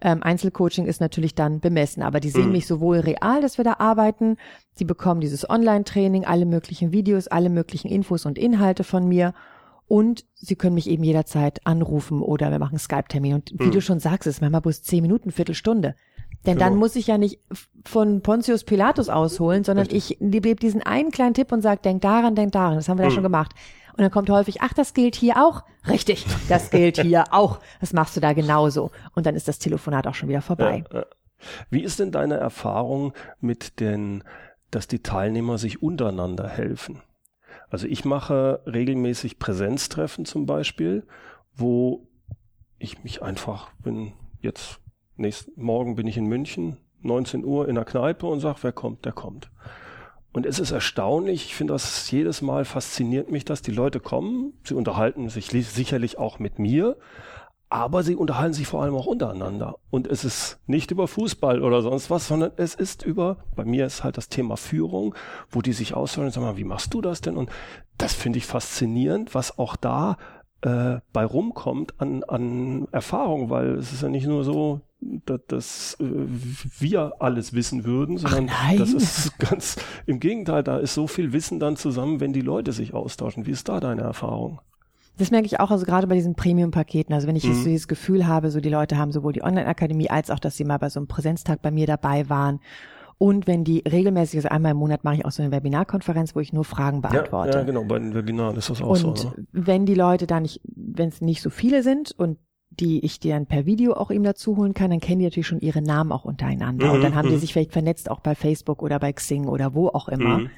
Ähm, 0.00 0.22
Einzelcoaching 0.22 0.86
ist 0.86 1.00
natürlich 1.00 1.34
dann 1.34 1.60
bemessen, 1.60 2.02
aber 2.02 2.18
die 2.18 2.30
sehen 2.30 2.46
Mhm. 2.46 2.52
mich 2.52 2.66
sowohl 2.66 2.98
real, 3.00 3.42
dass 3.42 3.58
wir 3.58 3.64
da 3.64 3.74
arbeiten, 3.78 4.36
sie 4.74 4.84
bekommen 4.84 5.20
dieses 5.20 5.48
Online-Training, 5.48 6.24
alle 6.24 6.46
möglichen 6.46 6.90
Videos, 6.92 7.28
alle 7.28 7.50
möglichen 7.50 7.88
Infos 7.88 8.24
und 8.26 8.38
Inhalte 8.38 8.82
von 8.82 9.06
mir 9.06 9.34
und 9.86 10.24
sie 10.34 10.56
können 10.56 10.74
mich 10.74 10.88
eben 10.88 11.04
jederzeit 11.04 11.60
anrufen 11.66 12.22
oder 12.22 12.50
wir 12.50 12.58
machen 12.58 12.78
Skype-Termin. 12.78 13.34
Und 13.34 13.52
wie 13.58 13.66
Mhm. 13.66 13.70
du 13.72 13.80
schon 13.80 14.00
sagst, 14.00 14.26
es 14.26 14.36
ist 14.36 14.40
manchmal 14.40 14.60
bloß 14.62 14.82
zehn 14.82 15.02
Minuten, 15.02 15.30
Viertelstunde. 15.30 15.94
Denn 16.46 16.56
Genau. 16.56 16.68
dann 16.68 16.76
muss 16.76 16.94
ich 16.96 17.06
ja 17.06 17.16
nicht 17.16 17.40
von 17.86 18.20
Pontius 18.20 18.64
Pilatus 18.64 19.08
ausholen, 19.08 19.64
sondern 19.64 19.88
ich 19.90 20.18
gebe 20.20 20.54
diesen 20.56 20.82
einen 20.82 21.10
kleinen 21.10 21.32
Tipp 21.34 21.52
und 21.52 21.62
sage, 21.62 21.80
denk 21.82 22.02
daran, 22.02 22.34
denk 22.34 22.52
daran. 22.52 22.74
Das 22.76 22.88
haben 22.88 22.98
wir 22.98 23.04
ja 23.04 23.10
Mhm. 23.10 23.14
schon 23.14 23.22
gemacht. 23.22 23.52
Und 23.92 24.00
dann 24.00 24.10
kommt 24.10 24.28
häufig, 24.28 24.60
ach, 24.60 24.72
das 24.74 24.92
gilt 24.92 25.14
hier 25.14 25.36
auch. 25.36 25.62
Richtig, 25.88 26.26
das 26.48 26.70
gilt 26.70 27.00
hier 27.00 27.24
auch. 27.32 27.60
Das 27.80 27.92
machst 27.92 28.16
du 28.16 28.20
da 28.20 28.32
genauso. 28.32 28.90
Und 29.14 29.24
dann 29.26 29.36
ist 29.36 29.48
das 29.48 29.58
Telefonat 29.58 30.06
auch 30.06 30.14
schon 30.14 30.28
wieder 30.28 30.42
vorbei. 30.42 30.84
Ja, 30.92 30.98
ja. 31.00 31.06
Wie 31.70 31.82
ist 31.82 31.98
denn 32.00 32.10
deine 32.10 32.36
Erfahrung 32.36 33.12
mit 33.40 33.78
den, 33.80 34.24
dass 34.70 34.86
die 34.88 35.02
Teilnehmer 35.02 35.58
sich 35.58 35.82
untereinander 35.82 36.48
helfen? 36.48 37.00
Also 37.74 37.88
ich 37.88 38.04
mache 38.04 38.60
regelmäßig 38.66 39.40
Präsenztreffen 39.40 40.26
zum 40.26 40.46
Beispiel, 40.46 41.02
wo 41.56 42.06
ich 42.78 43.02
mich 43.02 43.20
einfach 43.20 43.72
bin, 43.82 44.12
jetzt 44.40 44.78
nächsten 45.16 45.60
Morgen 45.60 45.96
bin 45.96 46.06
ich 46.06 46.16
in 46.16 46.26
München, 46.26 46.76
19 47.02 47.44
Uhr 47.44 47.68
in 47.68 47.74
der 47.74 47.84
Kneipe 47.84 48.28
und 48.28 48.38
sage, 48.38 48.58
wer 48.62 48.70
kommt, 48.70 49.04
der 49.04 49.10
kommt. 49.10 49.50
Und 50.32 50.46
es 50.46 50.60
ist 50.60 50.70
erstaunlich, 50.70 51.46
ich 51.46 51.56
finde 51.56 51.72
das 51.72 52.08
jedes 52.12 52.42
Mal 52.42 52.64
fasziniert 52.64 53.32
mich, 53.32 53.44
dass 53.44 53.60
die 53.60 53.72
Leute 53.72 53.98
kommen, 53.98 54.52
sie 54.62 54.74
unterhalten 54.74 55.28
sich 55.28 55.50
li- 55.50 55.62
sicherlich 55.62 56.16
auch 56.16 56.38
mit 56.38 56.60
mir, 56.60 56.96
aber 57.74 58.04
sie 58.04 58.14
unterhalten 58.14 58.54
sich 58.54 58.68
vor 58.68 58.84
allem 58.84 58.94
auch 58.94 59.06
untereinander. 59.06 59.78
Und 59.90 60.06
es 60.06 60.24
ist 60.24 60.60
nicht 60.68 60.92
über 60.92 61.08
Fußball 61.08 61.60
oder 61.60 61.82
sonst 61.82 62.08
was, 62.08 62.28
sondern 62.28 62.52
es 62.56 62.76
ist 62.76 63.02
über, 63.02 63.38
bei 63.56 63.64
mir 63.64 63.84
ist 63.84 64.04
halt 64.04 64.16
das 64.16 64.28
Thema 64.28 64.56
Führung, 64.56 65.16
wo 65.50 65.60
die 65.60 65.72
sich 65.72 65.92
austauschen 65.92 66.26
und 66.26 66.30
sagen, 66.30 66.46
mal, 66.46 66.56
wie 66.56 66.62
machst 66.62 66.94
du 66.94 67.00
das 67.00 67.20
denn? 67.20 67.36
Und 67.36 67.50
das 67.98 68.14
finde 68.14 68.38
ich 68.38 68.46
faszinierend, 68.46 69.34
was 69.34 69.58
auch 69.58 69.74
da 69.74 70.18
äh, 70.60 71.00
bei 71.12 71.24
rumkommt 71.24 72.00
an, 72.00 72.22
an 72.22 72.86
Erfahrung, 72.92 73.50
weil 73.50 73.70
es 73.74 73.92
ist 73.92 74.02
ja 74.02 74.08
nicht 74.08 74.28
nur 74.28 74.44
so, 74.44 74.82
dass, 75.00 75.40
dass 75.48 75.96
äh, 75.98 76.04
wir 76.78 77.14
alles 77.18 77.54
wissen 77.54 77.84
würden, 77.84 78.18
sondern 78.18 78.50
das 78.78 78.92
ist 78.92 79.36
ganz 79.40 79.78
im 80.06 80.20
Gegenteil, 80.20 80.62
da 80.62 80.78
ist 80.78 80.94
so 80.94 81.08
viel 81.08 81.32
Wissen 81.32 81.58
dann 81.58 81.74
zusammen, 81.74 82.20
wenn 82.20 82.32
die 82.32 82.40
Leute 82.40 82.70
sich 82.70 82.94
austauschen. 82.94 83.46
Wie 83.46 83.50
ist 83.50 83.68
da 83.68 83.80
deine 83.80 84.02
Erfahrung? 84.02 84.60
Das 85.16 85.30
merke 85.30 85.46
ich 85.46 85.60
auch, 85.60 85.70
also 85.70 85.84
gerade 85.86 86.06
bei 86.06 86.14
diesen 86.16 86.34
Premium-Paketen. 86.34 87.14
Also 87.14 87.28
wenn 87.28 87.36
ich 87.36 87.44
Mhm. 87.44 87.54
so 87.54 87.64
dieses 87.64 87.88
Gefühl 87.88 88.26
habe, 88.26 88.50
so 88.50 88.60
die 88.60 88.68
Leute 88.68 88.98
haben 88.98 89.12
sowohl 89.12 89.32
die 89.32 89.42
Online-Akademie 89.44 90.10
als 90.10 90.30
auch, 90.30 90.38
dass 90.40 90.56
sie 90.56 90.64
mal 90.64 90.78
bei 90.78 90.88
so 90.88 90.98
einem 90.98 91.06
Präsenztag 91.06 91.62
bei 91.62 91.70
mir 91.70 91.86
dabei 91.86 92.28
waren. 92.28 92.60
Und 93.16 93.46
wenn 93.46 93.62
die 93.62 93.78
regelmäßig, 93.88 94.38
also 94.38 94.48
einmal 94.48 94.72
im 94.72 94.78
Monat 94.78 95.04
mache 95.04 95.14
ich 95.14 95.24
auch 95.24 95.30
so 95.30 95.42
eine 95.42 95.52
Webinarkonferenz, 95.52 96.34
wo 96.34 96.40
ich 96.40 96.52
nur 96.52 96.64
Fragen 96.64 97.00
beantworte. 97.00 97.52
Ja, 97.52 97.58
ja, 97.58 97.64
genau, 97.64 97.84
bei 97.84 97.98
den 98.00 98.12
Webinaren 98.12 98.56
ist 98.56 98.70
das 98.70 98.82
auch 98.82 98.96
so. 98.96 99.08
Und 99.08 99.24
Ne? 99.24 99.46
wenn 99.52 99.86
die 99.86 99.94
Leute 99.94 100.26
da 100.26 100.40
nicht, 100.40 100.60
wenn 100.64 101.10
es 101.10 101.20
nicht 101.20 101.40
so 101.40 101.48
viele 101.50 101.84
sind 101.84 102.10
und 102.10 102.38
die 102.70 103.04
ich 103.04 103.20
dir 103.20 103.34
dann 103.34 103.46
per 103.46 103.66
Video 103.66 103.92
auch 103.94 104.10
eben 104.10 104.24
dazu 104.24 104.56
holen 104.56 104.74
kann, 104.74 104.90
dann 104.90 104.98
kennen 104.98 105.20
die 105.20 105.26
natürlich 105.26 105.46
schon 105.46 105.60
ihre 105.60 105.80
Namen 105.80 106.10
auch 106.10 106.24
untereinander. 106.24 106.88
Mhm, 106.88 106.92
und 106.94 107.02
dann 107.04 107.14
haben 107.14 107.28
die 107.28 107.36
mhm. 107.36 107.38
sich 107.38 107.52
vielleicht 107.52 107.72
vernetzt 107.72 108.10
auch 108.10 108.18
bei 108.18 108.34
Facebook 108.34 108.82
oder 108.82 108.98
bei 108.98 109.12
Xing 109.12 109.46
oder 109.46 109.74
wo 109.74 109.88
auch 109.88 110.08
immer. 110.08 110.38
Mhm. 110.40 110.50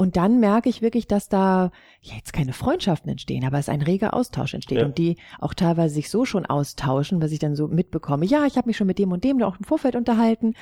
Und 0.00 0.16
dann 0.16 0.38
merke 0.38 0.68
ich 0.68 0.80
wirklich, 0.80 1.08
dass 1.08 1.28
da 1.28 1.72
ja, 2.02 2.14
jetzt 2.14 2.32
keine 2.32 2.52
Freundschaften 2.52 3.10
entstehen, 3.10 3.44
aber 3.44 3.58
es 3.58 3.68
ein 3.68 3.82
reger 3.82 4.14
Austausch 4.14 4.54
entsteht 4.54 4.78
Ja. 4.78 4.86
und 4.86 4.96
die 4.96 5.16
auch 5.40 5.52
teilweise 5.54 5.94
sich 5.96 6.08
so 6.08 6.24
schon 6.24 6.46
austauschen, 6.46 7.20
was 7.20 7.32
ich 7.32 7.40
dann 7.40 7.56
so 7.56 7.66
mitbekomme. 7.66 8.24
Ja, 8.24 8.46
ich 8.46 8.56
habe 8.56 8.68
mich 8.68 8.76
schon 8.76 8.86
mit 8.86 8.98
dem 9.00 9.10
und 9.10 9.24
dem 9.24 9.38
da 9.40 9.46
auch 9.48 9.58
im 9.58 9.64
Vorfeld 9.64 9.96
unterhalten 9.96 10.54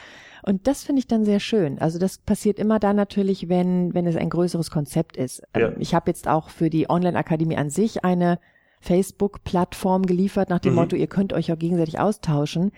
und 0.43 0.67
das 0.67 0.85
finde 0.85 1.01
ich 1.01 1.07
dann 1.07 1.25
sehr 1.27 1.39
schön. 1.41 1.79
Also 1.79 1.99
das 1.99 2.17
passiert 2.19 2.59
immer 2.59 2.79
dann 2.79 2.97
natürlich, 2.97 3.49
wenn 3.51 3.93
wenn 3.93 4.07
es 4.07 4.17
ein 4.17 4.31
größeres 4.31 4.71
Konzept 4.71 5.17
ist. 5.19 5.43
Ja. 5.55 5.69
Ähm, 5.69 5.75
Ich 5.81 5.95
habe 5.95 6.11
jetzt 6.11 6.29
auch 6.29 6.49
für 6.49 6.71
die 6.71 6.89
Online-Akademie 6.89 7.59
an 7.59 7.69
sich 7.69 8.05
eine 8.07 8.39
Facebook-Plattform 8.81 10.03
geliefert 10.07 10.51
nach 10.51 10.61
dem 10.61 10.73
Mhm. 10.73 10.79
Motto, 10.81 10.97
ihr 10.97 11.07
könnt 11.07 11.33
euch 11.33 11.53
auch 11.53 11.59
gegenseitig 11.59 11.99
austauschen. 11.99 12.73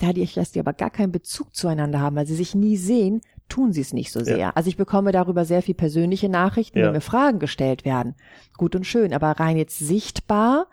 Da 0.00 0.12
die, 0.12 0.26
dass 0.26 0.52
die 0.52 0.60
aber 0.60 0.72
gar 0.72 0.90
keinen 0.90 1.12
Bezug 1.12 1.54
zueinander 1.54 2.00
haben, 2.00 2.16
weil 2.16 2.26
sie 2.26 2.34
sich 2.34 2.54
nie 2.54 2.76
sehen, 2.76 3.20
tun 3.52 3.72
sie 3.72 3.82
es 3.82 3.92
nicht 3.92 4.12
so 4.12 4.24
sehr. 4.24 4.56
Also 4.56 4.68
ich 4.68 4.78
bekomme 4.78 5.12
darüber 5.12 5.44
sehr 5.44 5.60
viel 5.60 5.74
persönliche 5.74 6.28
Nachrichten, 6.30 6.78
Ja. 6.78 6.86
wenn 6.86 6.92
mir 6.92 7.00
Fragen 7.02 7.38
gestellt 7.38 7.84
werden. 7.84 8.14
Gut 8.56 8.74
und 8.74 8.86
schön, 8.86 9.12
aber 9.12 9.32
rein 9.32 9.58
jetzt 9.58 9.78
sichtbar 9.78 10.66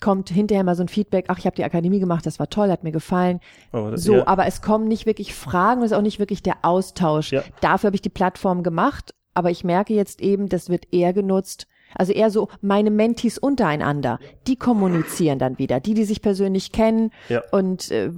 kommt 0.00 0.30
hinterher 0.30 0.64
mal 0.64 0.74
so 0.74 0.82
ein 0.82 0.88
Feedback, 0.88 1.26
ach, 1.28 1.38
ich 1.38 1.46
habe 1.46 1.56
die 1.56 1.64
Akademie 1.64 2.00
gemacht, 2.00 2.24
das 2.24 2.38
war 2.38 2.48
toll, 2.48 2.70
hat 2.70 2.84
mir 2.84 2.92
gefallen. 2.92 3.40
Aber 3.72 3.90
das, 3.92 4.02
so, 4.02 4.16
ja. 4.16 4.26
aber 4.26 4.46
es 4.46 4.62
kommen 4.62 4.88
nicht 4.88 5.04
wirklich 5.06 5.34
Fragen, 5.34 5.82
es 5.82 5.90
ist 5.92 5.96
auch 5.96 6.02
nicht 6.02 6.18
wirklich 6.18 6.42
der 6.42 6.56
Austausch. 6.62 7.32
Ja. 7.32 7.42
Dafür 7.60 7.88
habe 7.88 7.96
ich 7.96 8.02
die 8.02 8.08
Plattform 8.08 8.62
gemacht, 8.62 9.14
aber 9.34 9.50
ich 9.50 9.62
merke 9.64 9.94
jetzt 9.94 10.20
eben, 10.22 10.48
das 10.48 10.68
wird 10.70 10.92
eher 10.92 11.12
genutzt, 11.12 11.66
also 11.94 12.12
eher 12.12 12.30
so 12.30 12.48
meine 12.60 12.90
Mentis 12.90 13.38
untereinander, 13.38 14.18
die 14.46 14.56
kommunizieren 14.56 15.38
dann 15.38 15.58
wieder, 15.58 15.80
die, 15.80 15.94
die 15.94 16.04
sich 16.04 16.22
persönlich 16.22 16.72
kennen 16.72 17.10
ja. 17.28 17.42
und 17.50 17.90
äh, 17.90 18.10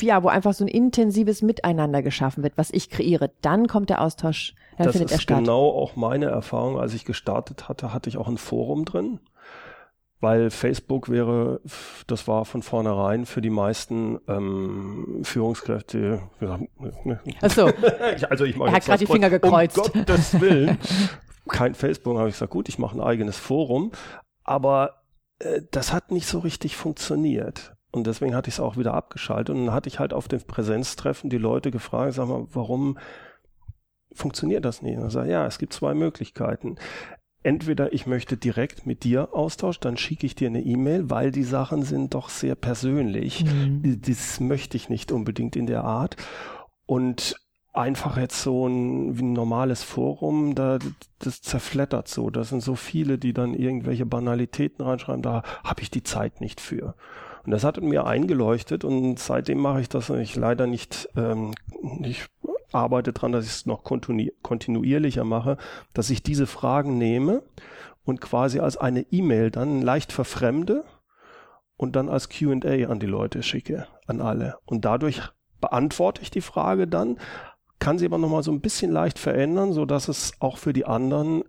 ja, 0.00 0.22
wo 0.22 0.28
einfach 0.28 0.54
so 0.54 0.64
ein 0.64 0.68
intensives 0.68 1.42
Miteinander 1.42 2.02
geschaffen 2.02 2.42
wird, 2.42 2.56
was 2.56 2.70
ich 2.70 2.90
kreiere. 2.90 3.30
Dann 3.40 3.66
kommt 3.66 3.90
der 3.90 4.00
Austausch, 4.02 4.54
dann 4.76 4.86
das 4.86 4.96
findet 4.96 5.12
er 5.12 5.18
statt. 5.18 5.36
Das 5.36 5.42
ist 5.42 5.46
genau 5.46 5.68
auch 5.70 5.96
meine 5.96 6.26
Erfahrung, 6.26 6.78
als 6.78 6.94
ich 6.94 7.04
gestartet 7.04 7.68
hatte, 7.68 7.92
hatte 7.92 8.08
ich 8.08 8.16
auch 8.16 8.28
ein 8.28 8.38
Forum 8.38 8.84
drin 8.84 9.20
weil 10.20 10.50
Facebook 10.50 11.10
wäre, 11.10 11.60
das 12.06 12.26
war 12.26 12.44
von 12.44 12.62
vornherein 12.62 13.26
für 13.26 13.42
die 13.42 13.50
meisten 13.50 14.18
ähm, 14.28 15.20
Führungskräfte. 15.22 16.22
Ach 17.42 17.50
so. 17.50 17.66
also 18.30 18.44
ich 18.44 18.56
er 18.56 18.72
hat 18.72 18.84
gerade 18.84 18.98
die 18.98 19.12
Finger 19.12 19.30
gekreuzt. 19.30 19.78
Um 19.78 19.92
Gottes 19.92 20.40
Willen. 20.40 20.78
Kein 21.48 21.74
Facebook, 21.74 22.18
habe 22.18 22.28
ich 22.28 22.34
gesagt, 22.34 22.52
gut, 22.52 22.68
ich 22.68 22.78
mache 22.78 22.96
ein 22.96 23.02
eigenes 23.02 23.38
Forum, 23.38 23.92
aber 24.44 25.02
äh, 25.38 25.62
das 25.70 25.92
hat 25.92 26.10
nicht 26.10 26.26
so 26.26 26.40
richtig 26.40 26.76
funktioniert. 26.76 27.74
Und 27.92 28.06
deswegen 28.06 28.34
hatte 28.34 28.48
ich 28.48 28.56
es 28.56 28.60
auch 28.60 28.76
wieder 28.76 28.94
abgeschaltet. 28.94 29.54
Und 29.54 29.66
dann 29.66 29.74
hatte 29.74 29.88
ich 29.88 29.98
halt 29.98 30.12
auf 30.12 30.28
dem 30.28 30.42
Präsenztreffen 30.42 31.30
die 31.30 31.38
Leute 31.38 31.70
gefragt, 31.70 32.14
sag 32.14 32.28
mal, 32.28 32.46
warum 32.52 32.98
funktioniert 34.12 34.64
das 34.64 34.82
nicht? 34.82 34.98
Und 34.98 35.06
ich 35.06 35.12
sage, 35.12 35.30
ja, 35.30 35.46
es 35.46 35.58
gibt 35.58 35.72
zwei 35.72 35.94
Möglichkeiten 35.94 36.76
entweder 37.46 37.92
ich 37.92 38.06
möchte 38.06 38.36
direkt 38.36 38.86
mit 38.86 39.04
dir 39.04 39.32
austauschen, 39.32 39.82
dann 39.82 39.96
schicke 39.96 40.26
ich 40.26 40.34
dir 40.34 40.48
eine 40.48 40.62
E-Mail, 40.62 41.10
weil 41.10 41.30
die 41.30 41.44
Sachen 41.44 41.82
sind 41.82 42.14
doch 42.14 42.28
sehr 42.28 42.56
persönlich. 42.56 43.44
Mhm. 43.44 44.02
Das 44.04 44.40
möchte 44.40 44.76
ich 44.76 44.88
nicht 44.88 45.12
unbedingt 45.12 45.54
in 45.54 45.66
der 45.66 45.84
Art. 45.84 46.16
Und 46.86 47.36
einfach 47.76 48.16
jetzt 48.16 48.42
so 48.42 48.66
ein, 48.66 49.18
wie 49.18 49.22
ein 49.22 49.32
normales 49.32 49.82
Forum, 49.82 50.54
da 50.54 50.78
das 51.18 51.42
zerflettert 51.42 52.08
so. 52.08 52.30
Da 52.30 52.44
sind 52.44 52.62
so 52.62 52.74
viele, 52.74 53.18
die 53.18 53.32
dann 53.32 53.54
irgendwelche 53.54 54.06
Banalitäten 54.06 54.84
reinschreiben, 54.84 55.22
da 55.22 55.42
habe 55.64 55.82
ich 55.82 55.90
die 55.90 56.02
Zeit 56.02 56.40
nicht 56.40 56.60
für. 56.60 56.94
Und 57.44 57.52
das 57.52 57.64
hat 57.64 57.80
mir 57.80 58.06
eingeleuchtet 58.06 58.84
und 58.84 59.18
seitdem 59.18 59.58
mache 59.58 59.80
ich 59.80 59.88
das 59.88 60.10
ich 60.10 60.34
leider 60.34 60.66
nicht, 60.66 61.08
ähm, 61.16 61.54
nicht 61.80 62.28
arbeite 62.72 63.12
dran, 63.12 63.32
dass 63.32 63.44
ich 63.44 63.52
es 63.52 63.66
noch 63.66 63.84
kontinu 63.84 64.30
kontinuierlicher 64.42 65.24
mache, 65.24 65.56
dass 65.92 66.10
ich 66.10 66.22
diese 66.22 66.46
Fragen 66.46 66.98
nehme 66.98 67.42
und 68.04 68.20
quasi 68.20 68.58
als 68.58 68.76
eine 68.76 69.02
E-Mail 69.12 69.50
dann 69.50 69.80
leicht 69.80 70.12
verfremde 70.12 70.84
und 71.76 71.94
dann 71.94 72.08
als 72.08 72.28
Q&A 72.28 72.90
an 72.90 72.98
die 72.98 73.06
Leute 73.06 73.42
schicke, 73.42 73.86
an 74.06 74.20
alle. 74.20 74.56
Und 74.64 74.84
dadurch 74.84 75.22
beantworte 75.60 76.22
ich 76.22 76.30
die 76.30 76.40
Frage 76.40 76.86
dann, 76.86 77.18
kann 77.78 77.98
sie 77.98 78.06
aber 78.06 78.18
nochmal 78.18 78.42
so 78.42 78.52
ein 78.52 78.60
bisschen 78.60 78.90
leicht 78.90 79.18
verändern, 79.18 79.72
so 79.72 79.84
dass 79.84 80.08
es 80.08 80.32
auch 80.40 80.58
für 80.58 80.72
die 80.72 80.86
anderen 80.86 81.44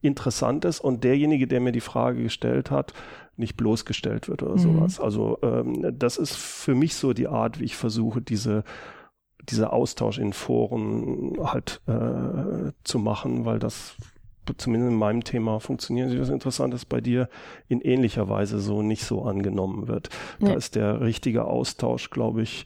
interessant 0.00 0.64
ist 0.64 0.80
und 0.80 1.04
derjenige, 1.04 1.46
der 1.46 1.60
mir 1.60 1.72
die 1.72 1.80
Frage 1.80 2.22
gestellt 2.22 2.70
hat, 2.70 2.92
nicht 3.36 3.56
bloßgestellt 3.56 4.28
wird 4.28 4.42
oder 4.42 4.54
mhm. 4.54 4.58
sowas. 4.58 5.00
Also 5.00 5.38
ähm, 5.42 5.94
das 5.98 6.16
ist 6.16 6.36
für 6.36 6.74
mich 6.74 6.94
so 6.94 7.12
die 7.12 7.28
Art, 7.28 7.60
wie 7.60 7.64
ich 7.64 7.76
versuche, 7.76 8.20
diese 8.20 8.64
dieser 9.48 9.72
Austausch 9.72 10.18
in 10.18 10.32
Foren 10.32 11.36
halt 11.42 11.80
äh, 11.86 12.72
zu 12.84 12.98
machen, 12.98 13.44
weil 13.44 13.58
das 13.58 13.96
zumindest 14.56 14.92
in 14.92 14.98
meinem 14.98 15.24
Thema 15.24 15.60
funktioniert. 15.60 16.18
Das 16.18 16.28
Interessante 16.28 16.76
ist 16.76 16.86
bei 16.86 17.00
dir 17.00 17.28
in 17.68 17.80
ähnlicher 17.80 18.28
Weise 18.28 18.60
so 18.60 18.82
nicht 18.82 19.04
so 19.04 19.22
angenommen 19.22 19.88
wird. 19.88 20.08
Da 20.40 20.54
ist 20.54 20.74
der 20.74 21.00
richtige 21.00 21.44
Austausch, 21.44 22.10
glaube 22.10 22.42
ich, 22.42 22.64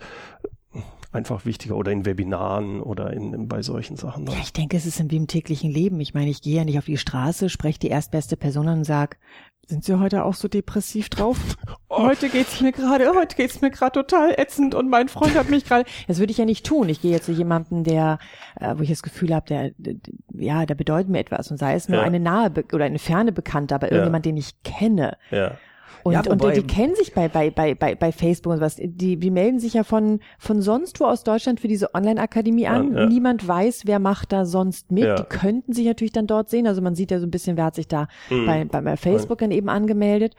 einfach 1.13 1.45
wichtiger 1.45 1.77
oder 1.77 1.93
in 1.93 2.07
Webinaren 2.07 2.81
oder 2.81 3.13
in, 3.13 3.35
in, 3.35 3.49
bei 3.49 3.63
solchen 3.63 3.97
Sachen. 3.97 4.27
Ja, 4.27 4.35
ich 4.43 4.53
denke, 4.53 4.77
es 4.77 4.87
ist 4.87 5.03
wie 5.11 5.17
im 5.17 5.27
täglichen 5.27 5.71
Leben. 5.71 6.01
Ich 6.01 6.15
meine, 6.15 6.31
ich 6.31 6.43
gehe 6.43 6.57
ja 6.57 6.65
nicht 6.65 6.79
auf 6.79 6.87
die 6.87 6.97
Straße, 6.97 7.49
spreche 7.49 7.79
die 7.79 7.89
erstbeste 7.89 8.37
Person 8.37 8.69
und 8.69 8.85
sag, 8.85 9.19
sind 9.67 9.85
Sie 9.85 9.99
heute 9.99 10.25
auch 10.25 10.35
so 10.35 10.49
depressiv 10.49 11.09
drauf? 11.09 11.39
Oh. 11.95 12.05
Heute 12.05 12.31
geht's 12.31 12.59
mir 12.63 12.73
gerade, 12.73 13.15
heute 13.15 13.37
geht's 13.37 13.61
mir 13.61 13.71
gerade 13.71 13.93
total 13.93 14.33
ätzend 14.39 14.75
und 14.75 14.89
mein 14.89 15.09
Freund 15.11 15.35
hat 15.35 15.51
mich 15.51 15.67
gerade. 15.67 15.85
Das 16.09 16.21
würde 16.21 16.31
ich 16.31 16.39
ja 16.39 16.47
nicht 16.47 16.65
tun. 16.65 16.89
Ich 16.89 17.03
gehe 17.03 17.11
jetzt 17.11 17.27
zu 17.27 17.33
jemandem, 17.33 17.85
der, 17.85 18.19
äh, 18.59 18.75
wo 18.79 18.83
ich 18.83 18.89
das 18.89 19.03
Gefühl 19.03 19.35
habe, 19.35 19.47
der, 19.47 19.73
der, 19.77 19.97
ja, 20.33 20.65
der 20.65 20.75
bedeutet 20.75 21.11
mir 21.11 21.19
etwas 21.19 21.51
und 21.51 21.59
sei 21.59 21.75
es 21.75 21.91
nur 21.91 21.99
ja. 21.99 22.05
eine 22.05 22.19
nahe 22.19 22.51
oder 22.73 22.87
eine 22.87 22.99
ferne 22.99 23.31
Bekannte, 23.31 23.75
aber 23.75 23.93
irgendjemand, 23.93 24.25
ja. 24.25 24.33
den 24.33 24.39
ich 24.39 24.63
kenne. 24.63 25.19
Ja. 25.31 25.59
Und, 26.05 26.13
ja, 26.13 26.23
und 26.29 26.43
die 26.57 26.63
kennen 26.63 26.95
sich 26.95 27.15
bei, 27.15 27.29
bei, 27.29 27.51
bei, 27.51 27.75
bei, 27.75 27.95
bei 27.95 28.13
Facebook 28.13 28.53
und 28.55 28.61
was. 28.61 28.77
Die, 28.77 29.17
die 29.17 29.31
melden 29.31 29.61
sich 29.61 29.75
ja 29.75 29.85
von, 29.85 30.21
von 30.39 30.61
sonst 30.61 31.01
wo 31.01 31.05
aus 31.05 31.25
Deutschland 31.25 31.61
für 31.61 31.69
diese 31.69 31.95
Online-Akademie 31.95 32.67
an. 32.67 32.95
Ja, 32.95 33.07
Niemand 33.07 33.47
weiß, 33.47 33.83
wer 33.87 33.99
macht 33.99 34.33
da 34.33 34.45
sonst 34.45 34.91
mit. 34.91 35.05
Die 35.19 35.25
könnten 35.25 35.73
sich 35.73 35.87
natürlich 35.87 36.13
dann 36.13 36.27
dort 36.27 36.51
sehen. 36.51 36.67
Also 36.67 36.83
man 36.83 36.95
sieht 36.95 37.11
ja 37.11 37.19
so 37.19 37.27
ein 37.27 37.31
bisschen, 37.31 37.57
wer 37.57 37.65
hat 37.65 37.75
sich 37.75 37.89
da 37.89 38.09
mhm. 38.31 38.69
bei, 38.69 38.81
bei 38.81 38.97
Facebook 38.97 39.39
dann 39.39 39.51
eben 39.51 39.69
angemeldet. 39.69 40.35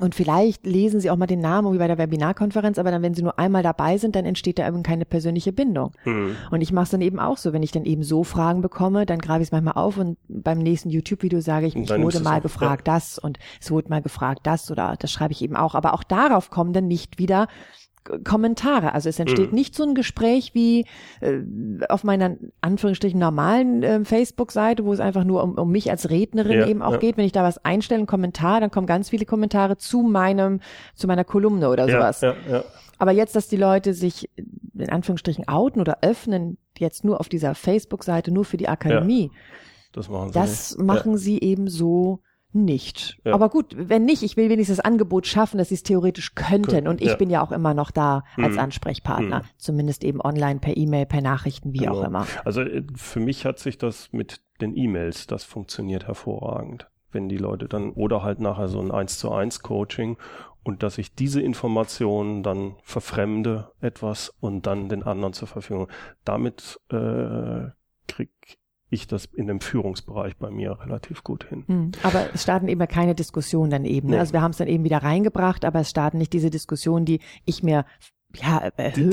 Und 0.00 0.14
vielleicht 0.14 0.66
lesen 0.66 1.00
Sie 1.00 1.10
auch 1.10 1.16
mal 1.16 1.26
den 1.26 1.40
Namen 1.40 1.72
wie 1.72 1.78
bei 1.78 1.86
der 1.86 1.98
Webinarkonferenz, 1.98 2.78
aber 2.78 2.90
dann, 2.90 3.02
wenn 3.02 3.14
Sie 3.14 3.22
nur 3.22 3.38
einmal 3.38 3.62
dabei 3.62 3.98
sind, 3.98 4.16
dann 4.16 4.24
entsteht 4.24 4.58
da 4.58 4.66
eben 4.66 4.82
keine 4.82 5.04
persönliche 5.04 5.52
Bindung. 5.52 5.92
Mhm. 6.04 6.36
Und 6.50 6.62
ich 6.62 6.72
mache 6.72 6.84
es 6.84 6.90
dann 6.90 7.02
eben 7.02 7.20
auch 7.20 7.36
so, 7.36 7.52
wenn 7.52 7.62
ich 7.62 7.72
dann 7.72 7.84
eben 7.84 8.02
so 8.02 8.24
Fragen 8.24 8.62
bekomme, 8.62 9.06
dann 9.06 9.18
greife 9.18 9.42
ich 9.42 9.48
es 9.48 9.52
manchmal 9.52 9.74
auf 9.74 9.98
und 9.98 10.18
beim 10.28 10.58
nächsten 10.58 10.90
YouTube-Video 10.90 11.40
sage 11.40 11.66
ich, 11.66 11.76
ich 11.76 11.88
wurde 11.90 12.20
mal 12.20 12.40
gefragt 12.40 12.88
ja. 12.88 12.94
das 12.94 13.18
und 13.18 13.38
es 13.60 13.70
wurde 13.70 13.90
mal 13.90 14.02
gefragt 14.02 14.40
das 14.44 14.70
oder 14.70 14.96
das 14.98 15.12
schreibe 15.12 15.32
ich 15.32 15.42
eben 15.42 15.56
auch. 15.56 15.74
Aber 15.74 15.94
auch 15.94 16.02
darauf 16.02 16.50
kommen 16.50 16.72
dann 16.72 16.88
nicht 16.88 17.18
wieder 17.18 17.46
Kommentare. 18.24 18.94
Also 18.94 19.08
es 19.08 19.18
entsteht 19.18 19.50
mhm. 19.50 19.54
nicht 19.54 19.74
so 19.74 19.84
ein 19.84 19.94
Gespräch 19.94 20.54
wie 20.54 20.86
äh, 21.20 21.40
auf 21.88 22.04
meiner 22.04 22.36
Anführungsstrichen 22.60 23.18
normalen 23.18 23.82
äh, 23.82 24.04
Facebook-Seite, 24.04 24.84
wo 24.84 24.92
es 24.92 25.00
einfach 25.00 25.24
nur 25.24 25.42
um, 25.42 25.54
um 25.54 25.70
mich 25.70 25.90
als 25.90 26.10
Rednerin 26.10 26.60
ja, 26.60 26.66
eben 26.66 26.82
auch 26.82 26.92
ja. 26.92 26.98
geht. 26.98 27.16
Wenn 27.16 27.24
ich 27.24 27.32
da 27.32 27.42
was 27.42 27.64
einstelle, 27.64 28.00
einen 28.00 28.06
Kommentar, 28.06 28.60
dann 28.60 28.70
kommen 28.70 28.86
ganz 28.86 29.10
viele 29.10 29.26
Kommentare 29.26 29.76
zu 29.76 30.02
meinem, 30.02 30.60
zu 30.94 31.06
meiner 31.06 31.24
Kolumne 31.24 31.68
oder 31.68 31.88
sowas. 31.88 32.20
Ja, 32.20 32.34
ja, 32.50 32.64
Aber 32.98 33.12
jetzt, 33.12 33.36
dass 33.36 33.48
die 33.48 33.56
Leute 33.56 33.94
sich 33.94 34.28
in 34.74 34.88
Anführungsstrichen 34.88 35.48
outen 35.48 35.80
oder 35.80 35.98
öffnen, 36.02 36.58
jetzt 36.78 37.04
nur 37.04 37.20
auf 37.20 37.28
dieser 37.28 37.54
Facebook-Seite, 37.54 38.32
nur 38.32 38.44
für 38.44 38.56
die 38.56 38.68
Akademie, 38.68 39.30
das 39.92 40.08
machen 40.08 40.28
sie, 40.28 40.38
das 40.38 40.78
machen 40.78 41.16
sie 41.16 41.40
eben 41.40 41.68
so 41.68 42.20
nicht. 42.52 43.18
Ja. 43.24 43.34
Aber 43.34 43.48
gut, 43.48 43.74
wenn 43.76 44.04
nicht, 44.04 44.22
ich 44.22 44.36
will 44.36 44.48
wenigstens 44.50 44.78
das 44.78 44.84
Angebot 44.84 45.26
schaffen, 45.26 45.58
dass 45.58 45.68
sie 45.68 45.76
es 45.76 45.82
theoretisch 45.82 46.34
könnten. 46.34 46.88
Und 46.88 47.00
ich 47.00 47.08
ja. 47.08 47.16
bin 47.16 47.30
ja 47.30 47.42
auch 47.42 47.52
immer 47.52 47.74
noch 47.74 47.90
da 47.90 48.24
als 48.36 48.54
mhm. 48.54 48.60
Ansprechpartner. 48.60 49.40
Mhm. 49.40 49.46
Zumindest 49.56 50.04
eben 50.04 50.20
online, 50.20 50.60
per 50.60 50.76
E-Mail, 50.76 51.06
per 51.06 51.20
Nachrichten, 51.20 51.72
wie 51.72 51.78
genau. 51.78 52.00
auch 52.00 52.04
immer. 52.04 52.26
Also 52.44 52.62
äh, 52.62 52.82
für 52.94 53.20
mich 53.20 53.44
hat 53.44 53.58
sich 53.58 53.78
das 53.78 54.12
mit 54.12 54.40
den 54.60 54.76
E-Mails, 54.76 55.26
das 55.26 55.44
funktioniert 55.44 56.06
hervorragend. 56.06 56.88
Wenn 57.12 57.28
die 57.28 57.38
Leute 57.38 57.66
dann, 57.66 57.90
oder 57.92 58.22
halt 58.22 58.40
nachher 58.40 58.68
so 58.68 58.80
ein 58.80 58.90
1 58.90 59.18
zu 59.18 59.32
1 59.32 59.60
Coaching 59.60 60.16
und 60.62 60.82
dass 60.82 60.98
ich 60.98 61.14
diese 61.14 61.40
Informationen 61.40 62.42
dann 62.42 62.76
verfremde 62.82 63.72
etwas 63.80 64.34
und 64.40 64.66
dann 64.66 64.88
den 64.88 65.02
anderen 65.02 65.32
zur 65.32 65.48
Verfügung. 65.48 65.88
Damit 66.24 66.78
äh, 66.90 67.70
krieg 68.06 68.58
ich 68.90 69.06
das 69.06 69.24
in 69.24 69.46
dem 69.46 69.60
Führungsbereich 69.60 70.36
bei 70.36 70.50
mir 70.50 70.78
relativ 70.80 71.22
gut 71.24 71.44
hin. 71.44 71.64
Hm. 71.66 71.92
Aber 72.02 72.26
es 72.34 72.42
starten 72.42 72.68
eben 72.68 72.86
keine 72.88 73.14
Diskussionen 73.14 73.70
dann 73.70 73.84
eben. 73.84 74.08
Ne? 74.08 74.14
Nee. 74.14 74.20
Also 74.20 74.32
wir 74.32 74.42
haben 74.42 74.50
es 74.50 74.58
dann 74.58 74.68
eben 74.68 74.84
wieder 74.84 74.98
reingebracht, 74.98 75.64
aber 75.64 75.80
es 75.80 75.90
starten 75.90 76.18
nicht 76.18 76.32
diese 76.32 76.50
Diskussionen, 76.50 77.04
die 77.04 77.20
ich 77.44 77.62
mir 77.62 77.84
ja, 78.36 78.58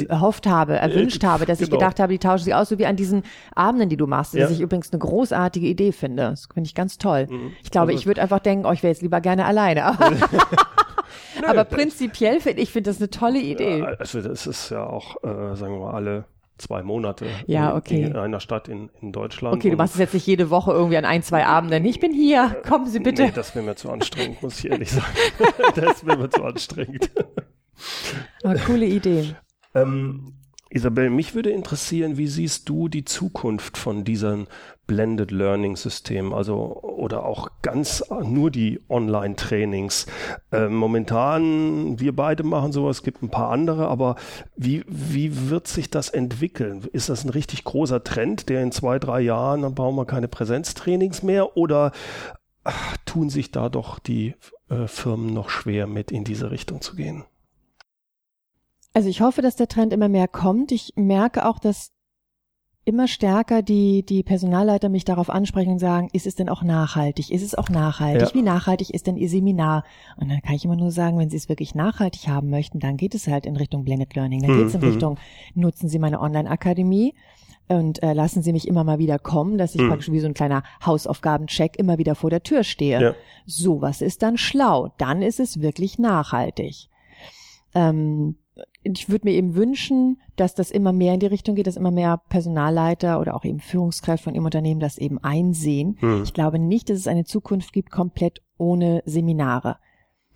erhofft 0.10 0.46
habe, 0.46 0.76
erwünscht 0.76 1.24
habe, 1.24 1.46
dass 1.46 1.58
genau. 1.58 1.68
ich 1.68 1.72
gedacht 1.72 2.00
habe, 2.00 2.14
die 2.14 2.20
tauschen 2.20 2.44
sich 2.44 2.54
aus, 2.54 2.70
so 2.70 2.78
wie 2.78 2.86
an 2.86 2.96
diesen 2.96 3.24
Abenden, 3.56 3.90
die 3.90 3.98
du 3.98 4.06
machst, 4.06 4.34
ja. 4.34 4.46
was 4.46 4.52
ich 4.52 4.62
übrigens 4.62 4.92
eine 4.92 5.00
großartige 5.00 5.66
Idee 5.66 5.92
finde. 5.92 6.24
Das 6.24 6.48
finde 6.54 6.68
ich 6.68 6.76
ganz 6.76 6.98
toll. 6.98 7.28
Mhm. 7.30 7.54
Ich 7.64 7.72
glaube, 7.72 7.92
also 7.92 8.00
ich 8.00 8.06
würde 8.06 8.22
einfach 8.22 8.40
denken, 8.40 8.66
oh, 8.66 8.72
ich 8.72 8.84
wäre 8.84 8.92
jetzt 8.92 9.02
lieber 9.02 9.22
gerne 9.22 9.46
alleine. 9.46 9.98
Aber, 11.38 11.50
aber 11.50 11.66
prinzipiell 11.66 12.40
finde 12.40 12.62
ich, 12.62 12.72
finde 12.72 12.90
das 12.90 12.98
eine 12.98 13.10
tolle 13.10 13.40
Idee. 13.40 13.80
Ja, 13.80 13.86
also 13.86 14.22
das 14.22 14.48
ist 14.48 14.70
ja 14.70 14.86
auch, 14.86 15.24
äh, 15.24 15.56
sagen 15.56 15.74
wir 15.74 15.80
mal, 15.80 15.94
alle 15.94 16.26
zwei 16.58 16.84
Monate 16.84 17.26
ja, 17.46 17.76
okay. 17.76 18.04
in, 18.04 18.16
einer 18.16 18.40
Stadt 18.40 18.68
in, 18.68 18.90
in 19.02 19.12
Deutschland. 19.12 19.56
Okay, 19.56 19.70
du 19.70 19.78
machst 19.78 19.94
es 19.94 20.00
jetzt 20.00 20.14
nicht 20.14 20.26
jede 20.26 20.50
Woche 20.50 20.72
irgendwie 20.72 20.98
an 20.98 21.06
ein, 21.06 21.24
zwei 21.24 21.46
Abenden. 21.46 21.86
Ich 21.86 22.00
bin 22.00 22.14
hier, 22.14 22.62
kommen 22.68 22.88
Sie 22.88 23.00
bitte. 23.00 23.24
Nee, 23.24 23.32
das 23.34 23.56
wäre 23.56 23.66
mir 23.66 23.76
zu 23.76 23.90
anstrengend, 23.90 24.42
muss 24.42 24.60
ich 24.60 24.72
ehrlich 24.72 24.92
sagen. 24.92 25.06
das 25.76 26.06
wäre 26.06 26.18
mir 26.18 26.30
zu 26.30 26.44
anstrengend. 26.44 27.12
Aber 28.44 28.56
coole 28.56 28.86
Idee. 28.86 29.36
Ähm, 29.76 30.34
Isabel, 30.70 31.10
mich 31.10 31.34
würde 31.34 31.50
interessieren, 31.50 32.18
wie 32.18 32.28
siehst 32.28 32.68
du 32.68 32.88
die 32.90 33.06
Zukunft 33.06 33.78
von 33.78 34.04
diesen 34.04 34.48
Blended 34.86 35.32
Learning 35.32 35.76
Systemen, 35.76 36.34
also 36.34 36.82
oder 36.82 37.26
auch 37.26 37.50
ganz 37.62 38.04
nur 38.24 38.52
die 38.52 38.80
Online-Trainings. 38.90 40.08
Äh, 40.52 40.68
momentan, 40.68 42.00
wir 42.00 42.16
beide 42.16 42.44
machen 42.44 42.72
sowas, 42.72 43.04
gibt 43.04 43.22
ein 43.22 43.30
paar 43.30 43.52
andere, 43.52 43.88
aber 43.88 44.16
wie, 44.56 44.84
wie 44.88 45.50
wird 45.50 45.68
sich 45.68 45.90
das 45.90 46.10
entwickeln? 46.10 46.88
Ist 46.94 47.10
das 47.10 47.26
ein 47.26 47.30
richtig 47.30 47.66
großer 47.66 48.04
Trend, 48.04 48.50
der 48.50 48.64
in 48.64 48.72
zwei, 48.72 48.98
drei 48.98 49.22
Jahren, 49.22 49.62
dann 49.62 49.76
brauchen 49.76 49.98
wir 49.98 50.06
keine 50.06 50.30
Präsenztrainings 50.30 51.22
mehr 51.22 51.58
oder 51.58 51.92
ach, 52.64 52.98
tun 53.06 53.30
sich 53.30 53.52
da 53.52 53.70
doch 53.70 54.00
die 54.00 54.36
äh, 54.70 54.88
Firmen 54.88 55.34
noch 55.34 55.50
schwer 55.50 55.88
mit 55.88 56.12
in 56.12 56.24
diese 56.24 56.52
Richtung 56.52 56.82
zu 56.82 56.96
gehen. 56.96 57.26
Also 58.98 59.10
ich 59.10 59.22
hoffe, 59.22 59.44
dass 59.44 59.56
der 59.56 59.68
Trend 59.68 59.94
immer 59.94 60.10
mehr 60.10 60.28
kommt. 60.28 60.72
Ich 60.72 60.94
merke 60.96 61.46
auch, 61.48 61.60
dass 61.60 61.92
immer 62.84 63.08
stärker 63.08 63.62
die, 63.62 64.04
die 64.04 64.24
Personalleiter 64.24 64.90
mich 64.90 65.06
darauf 65.06 65.30
ansprechen 65.30 65.74
und 65.74 65.78
sagen, 65.78 66.10
ist 66.14 66.26
es 66.26 66.34
denn 66.34 66.50
auch 66.50 66.64
nachhaltig? 66.64 67.30
Ist 67.30 67.44
es 67.44 67.54
auch 67.54 67.70
nachhaltig? 67.70 68.30
Ja. 68.30 68.34
Wie 68.34 68.42
nachhaltig 68.42 68.90
ist 68.90 69.06
denn 69.06 69.16
Ihr 69.16 69.30
Seminar? 69.30 69.84
Und 70.16 70.32
dann 70.32 70.42
kann 70.42 70.56
ich 70.56 70.66
immer 70.66 70.76
nur 70.76 70.90
sagen, 70.90 71.20
wenn 71.20 71.30
Sie 71.30 71.38
es 71.38 71.48
wirklich 71.48 71.76
nachhaltig 71.76 72.28
haben 72.28 72.50
möchten, 72.50 72.80
dann 72.80 72.98
geht 72.98 73.14
es 73.14 73.28
halt 73.28 73.46
in 73.46 73.56
Richtung 73.56 73.84
Blended 73.84 74.16
Learning. 74.16 74.42
Dann 74.42 74.58
geht 74.58 74.66
es 74.66 74.74
in 74.74 74.82
mhm. 74.82 74.88
Richtung, 74.88 75.20
nutzen 75.54 75.90
Sie 75.90 76.00
meine 76.00 76.20
Online-Akademie 76.20 77.14
und 77.68 78.02
äh, 78.02 78.14
lassen 78.14 78.42
Sie 78.42 78.52
mich 78.52 78.68
immer 78.68 78.84
mal 78.84 78.98
wieder 78.98 79.20
kommen, 79.20 79.60
dass 79.60 79.76
ich 79.76 79.82
mhm. 79.82 79.90
praktisch 79.90 80.12
wie 80.12 80.22
so 80.22 80.28
ein 80.28 80.34
kleiner 80.34 80.64
Hausaufgabencheck 80.84 81.78
immer 81.78 82.00
wieder 82.00 82.16
vor 82.16 82.32
der 82.32 82.42
Tür 82.42 82.64
stehe. 82.64 83.00
Ja. 83.00 83.16
Sowas 83.46 84.02
ist 84.02 84.24
dann 84.24 84.40
schlau. 84.40 84.92
Dann 84.98 85.22
ist 85.22 85.40
es 85.40 85.62
wirklich 85.62 86.00
nachhaltig. 86.00 86.90
Ähm, 87.76 88.38
ich 88.84 89.10
würde 89.10 89.28
mir 89.28 89.34
eben 89.34 89.56
wünschen, 89.56 90.22
dass 90.36 90.56
das 90.56 90.72
immer 90.72 90.94
mehr 90.94 91.14
in 91.14 91.20
die 91.20 91.26
Richtung 91.26 91.56
geht, 91.56 91.68
dass 91.68 91.78
immer 91.78 91.92
mehr 91.92 92.22
Personalleiter 92.30 93.20
oder 93.20 93.36
auch 93.36 93.46
eben 93.46 93.60
Führungskräfte 93.60 94.26
von 94.26 94.36
ihrem 94.36 94.46
Unternehmen 94.46 94.80
das 94.80 94.98
eben 94.98 95.18
einsehen. 95.24 95.98
Mhm. 96.02 96.24
Ich 96.24 96.34
glaube 96.34 96.60
nicht, 96.60 96.90
dass 96.90 96.98
es 96.98 97.08
eine 97.08 97.26
Zukunft 97.26 97.74
gibt 97.74 97.92
komplett 97.92 98.42
ohne 98.58 99.04
Seminare. 99.06 99.78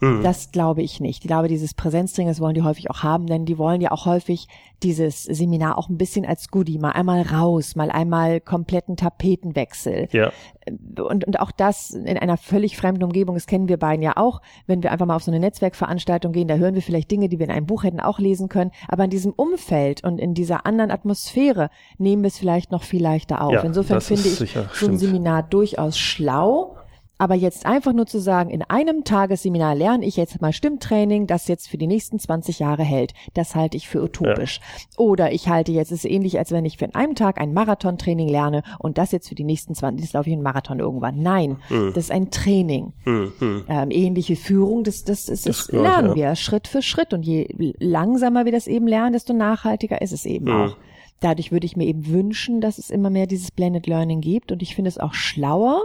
Mhm. 0.02 0.24
Das 0.24 0.52
glaube 0.52 0.82
ich 0.82 1.00
nicht. 1.00 1.24
Ich 1.24 1.28
glaube, 1.28 1.48
dieses 1.48 1.76
Präsenztraining, 1.76 2.30
das 2.30 2.42
wollen 2.42 2.56
die 2.56 2.64
häufig 2.64 2.90
auch 2.90 3.04
haben, 3.04 3.28
denn 3.28 3.46
die 3.46 3.58
wollen 3.58 3.82
ja 3.82 3.92
auch 3.92 4.08
häufig 4.08 4.48
dieses 4.82 5.24
Seminar 5.24 5.78
auch 5.78 5.90
ein 5.90 5.98
bisschen 5.98 6.26
als 6.26 6.50
Goodie, 6.50 6.80
mal 6.80 6.90
einmal 6.90 7.22
raus, 7.22 7.76
mal 7.76 7.92
einmal 7.92 8.42
kompletten 8.42 8.98
Tapetenwechsel. 8.98 10.08
Ja. 10.12 10.32
Und, 10.68 11.26
und 11.26 11.40
auch 11.40 11.52
das 11.52 11.92
in 11.92 12.18
einer 12.18 12.38
völlig 12.38 12.78
fremden 12.78 13.04
Umgebung, 13.04 13.36
das 13.36 13.46
kennen 13.46 13.70
wir 13.70 13.78
beiden 13.78 14.02
ja 14.02 14.14
auch, 14.18 14.42
wenn 14.66 14.82
wir 14.82 14.92
einfach 14.92 15.06
mal 15.06 15.16
auf 15.16 15.24
so 15.24 15.30
eine 15.30 15.40
Netzwerkveranstaltung 15.40 16.34
gehen, 16.34 16.48
da 16.48 16.56
hören 16.56 16.74
wir 16.74 16.82
vielleicht 16.82 17.12
Dinge, 17.12 17.30
die 17.30 17.38
wir 17.38 17.46
in 17.46 17.52
einem 17.52 17.68
Buch 17.68 17.84
hätten 17.84 18.00
auch 18.00 18.18
lesen 18.18 18.50
können, 18.50 18.72
aber 18.88 19.04
in 19.04 19.12
diesem 19.12 19.34
Umfeld 19.34 20.04
und 20.04 20.18
in 20.18 20.34
dieser 20.34 20.66
anderen 20.66 20.90
Atmosphäre 20.90 21.70
nehmen 22.00 22.24
wir 22.24 22.30
es 22.30 22.40
vielleicht 22.40 22.72
noch 22.72 22.84
viel 22.84 23.04
leichter 23.04 23.42
auf. 23.42 23.54
Ja, 23.54 23.62
Insofern 23.62 24.02
finde 24.02 24.28
ich 24.28 24.36
sicher, 24.36 24.68
so 24.74 24.88
ein 24.88 24.98
Seminar 24.98 25.44
durchaus 25.44 26.00
schlau 26.00 26.76
aber 27.22 27.36
jetzt 27.36 27.68
einfach 27.68 27.94
nur 27.94 28.08
zu 28.08 28.18
sagen, 28.18 28.50
in 28.50 28.64
einem 28.64 29.04
Tagesseminar 29.04 29.76
lerne 29.76 30.08
ich 30.08 30.18
jetzt 30.18 30.42
mal 30.42 30.52
Stimmtraining, 30.52 31.28
das 31.28 31.48
jetzt 31.48 31.70
für 31.70 31.78
die 31.78 31.86
nächsten 31.86 32.18
20 32.18 32.58
Jahre 32.58 32.82
hält, 32.82 33.14
das 33.36 33.54
halte 33.54 33.78
ich 33.78 33.88
für 33.88 34.02
utopisch. 34.02 34.60
Ja. 34.60 34.98
Oder 34.98 35.32
ich 35.32 35.48
halte 35.48 35.72
jetzt, 35.72 35.92
es 35.92 36.04
ist 36.04 36.10
ähnlich, 36.10 36.40
als 36.40 36.52
wenn 36.52 36.66
ich 36.66 36.80
für 36.80 36.96
einen 36.96 37.14
Tag 37.14 37.40
ein 37.40 37.54
Marathontraining 37.54 38.28
lerne 38.28 38.64
und 38.80 38.98
das 38.98 39.12
jetzt 39.12 39.30
für 39.30 39.36
die 39.36 39.44
nächsten 39.44 39.76
20, 39.76 40.04
das 40.04 40.14
laufe 40.14 40.30
ich 40.30 40.34
einen 40.34 40.42
Marathon 40.42 40.80
irgendwann. 40.80 41.22
Nein, 41.22 41.58
hm. 41.68 41.92
das 41.94 42.06
ist 42.06 42.12
ein 42.12 42.32
Training. 42.32 42.94
Hm, 43.04 43.32
hm. 43.38 43.66
Ähm, 43.70 43.92
ähnliche 43.92 44.36
Führung, 44.36 44.84
das, 44.84 45.04
das, 45.04 45.28
das, 45.28 45.44
das, 45.44 45.68
das 45.68 45.72
lernen 45.80 46.10
ja. 46.10 46.16
wir 46.16 46.36
Schritt 46.36 46.68
für 46.68 46.82
Schritt 46.82 47.14
und 47.14 47.22
je 47.22 47.48
langsamer 47.78 48.46
wir 48.46 48.52
das 48.52 48.66
eben 48.66 48.88
lernen, 48.88 49.14
desto 49.14 49.34
nachhaltiger 49.34 50.02
ist 50.02 50.12
es 50.12 50.26
eben 50.26 50.48
hm. 50.48 50.56
auch. 50.56 50.78
Dadurch 51.20 51.52
würde 51.52 51.68
ich 51.68 51.78
mir 51.78 51.86
eben 51.86 52.08
wünschen, 52.08 52.62
dass 52.62 52.80
es 52.80 52.90
immer 52.90 53.12
mehr 53.12 53.28
dieses 53.28 53.52
Blended 53.52 53.86
Learning 53.86 54.22
gibt 54.22 54.52
und 54.52 54.64
ich 54.64 54.74
finde 54.74 54.90
es 54.90 54.98
auch 54.98 55.14
schlauer, 55.14 55.84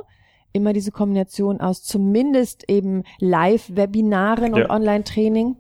immer 0.53 0.73
diese 0.73 0.91
Kombination 0.91 1.61
aus 1.61 1.83
zumindest 1.83 2.69
eben 2.69 3.03
Live-Webinaren 3.21 4.55
und 4.55 4.71
Online-Training, 4.71 5.57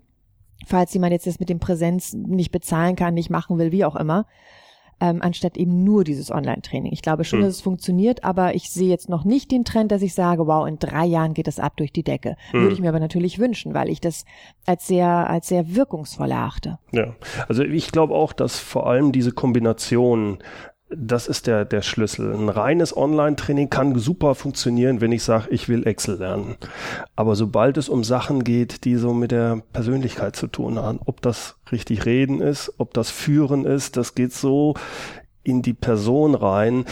falls 0.66 0.94
jemand 0.94 1.12
jetzt 1.12 1.26
das 1.26 1.40
mit 1.40 1.48
dem 1.48 1.58
Präsenz 1.58 2.14
nicht 2.14 2.50
bezahlen 2.50 2.96
kann, 2.96 3.14
nicht 3.14 3.30
machen 3.30 3.58
will, 3.58 3.72
wie 3.72 3.84
auch 3.84 3.96
immer, 3.96 4.26
ähm, 5.00 5.20
anstatt 5.20 5.56
eben 5.56 5.84
nur 5.84 6.04
dieses 6.04 6.30
Online-Training. 6.30 6.92
Ich 6.92 7.02
glaube 7.02 7.24
schon, 7.24 7.40
hm. 7.40 7.46
dass 7.46 7.56
es 7.56 7.60
funktioniert, 7.60 8.24
aber 8.24 8.54
ich 8.54 8.70
sehe 8.70 8.88
jetzt 8.88 9.08
noch 9.08 9.24
nicht 9.24 9.50
den 9.50 9.64
Trend, 9.64 9.92
dass 9.92 10.02
ich 10.02 10.14
sage, 10.14 10.46
wow, 10.46 10.66
in 10.66 10.78
drei 10.78 11.04
Jahren 11.04 11.34
geht 11.34 11.46
das 11.46 11.58
ab 11.58 11.76
durch 11.76 11.92
die 11.92 12.02
Decke. 12.02 12.36
Hm. 12.50 12.62
Würde 12.62 12.74
ich 12.74 12.80
mir 12.80 12.88
aber 12.88 13.00
natürlich 13.00 13.38
wünschen, 13.38 13.74
weil 13.74 13.90
ich 13.90 14.00
das 14.00 14.24
als 14.64 14.86
sehr, 14.86 15.08
als 15.08 15.48
sehr 15.48 15.74
wirkungsvoll 15.74 16.30
erachte. 16.30 16.78
Ja, 16.92 17.14
also 17.48 17.62
ich 17.62 17.92
glaube 17.92 18.14
auch, 18.14 18.32
dass 18.32 18.58
vor 18.58 18.86
allem 18.86 19.12
diese 19.12 19.32
Kombination 19.32 20.38
das 20.88 21.26
ist 21.26 21.46
der, 21.46 21.64
der 21.64 21.82
Schlüssel. 21.82 22.32
Ein 22.32 22.48
reines 22.48 22.96
Online-Training 22.96 23.70
kann 23.70 23.98
super 23.98 24.34
funktionieren, 24.34 25.00
wenn 25.00 25.10
ich 25.10 25.24
sage, 25.24 25.48
ich 25.50 25.68
will 25.68 25.86
Excel 25.86 26.18
lernen. 26.18 26.56
Aber 27.16 27.34
sobald 27.34 27.76
es 27.76 27.88
um 27.88 28.04
Sachen 28.04 28.44
geht, 28.44 28.84
die 28.84 28.96
so 28.96 29.12
mit 29.12 29.32
der 29.32 29.62
Persönlichkeit 29.72 30.36
zu 30.36 30.46
tun 30.46 30.78
haben, 30.78 31.00
ob 31.04 31.20
das 31.22 31.56
richtig 31.72 32.06
reden 32.06 32.40
ist, 32.40 32.72
ob 32.78 32.94
das 32.94 33.10
führen 33.10 33.64
ist, 33.64 33.96
das 33.96 34.14
geht 34.14 34.32
so 34.32 34.74
in 35.42 35.62
die 35.62 35.74
Person 35.74 36.36
rein. 36.36 36.84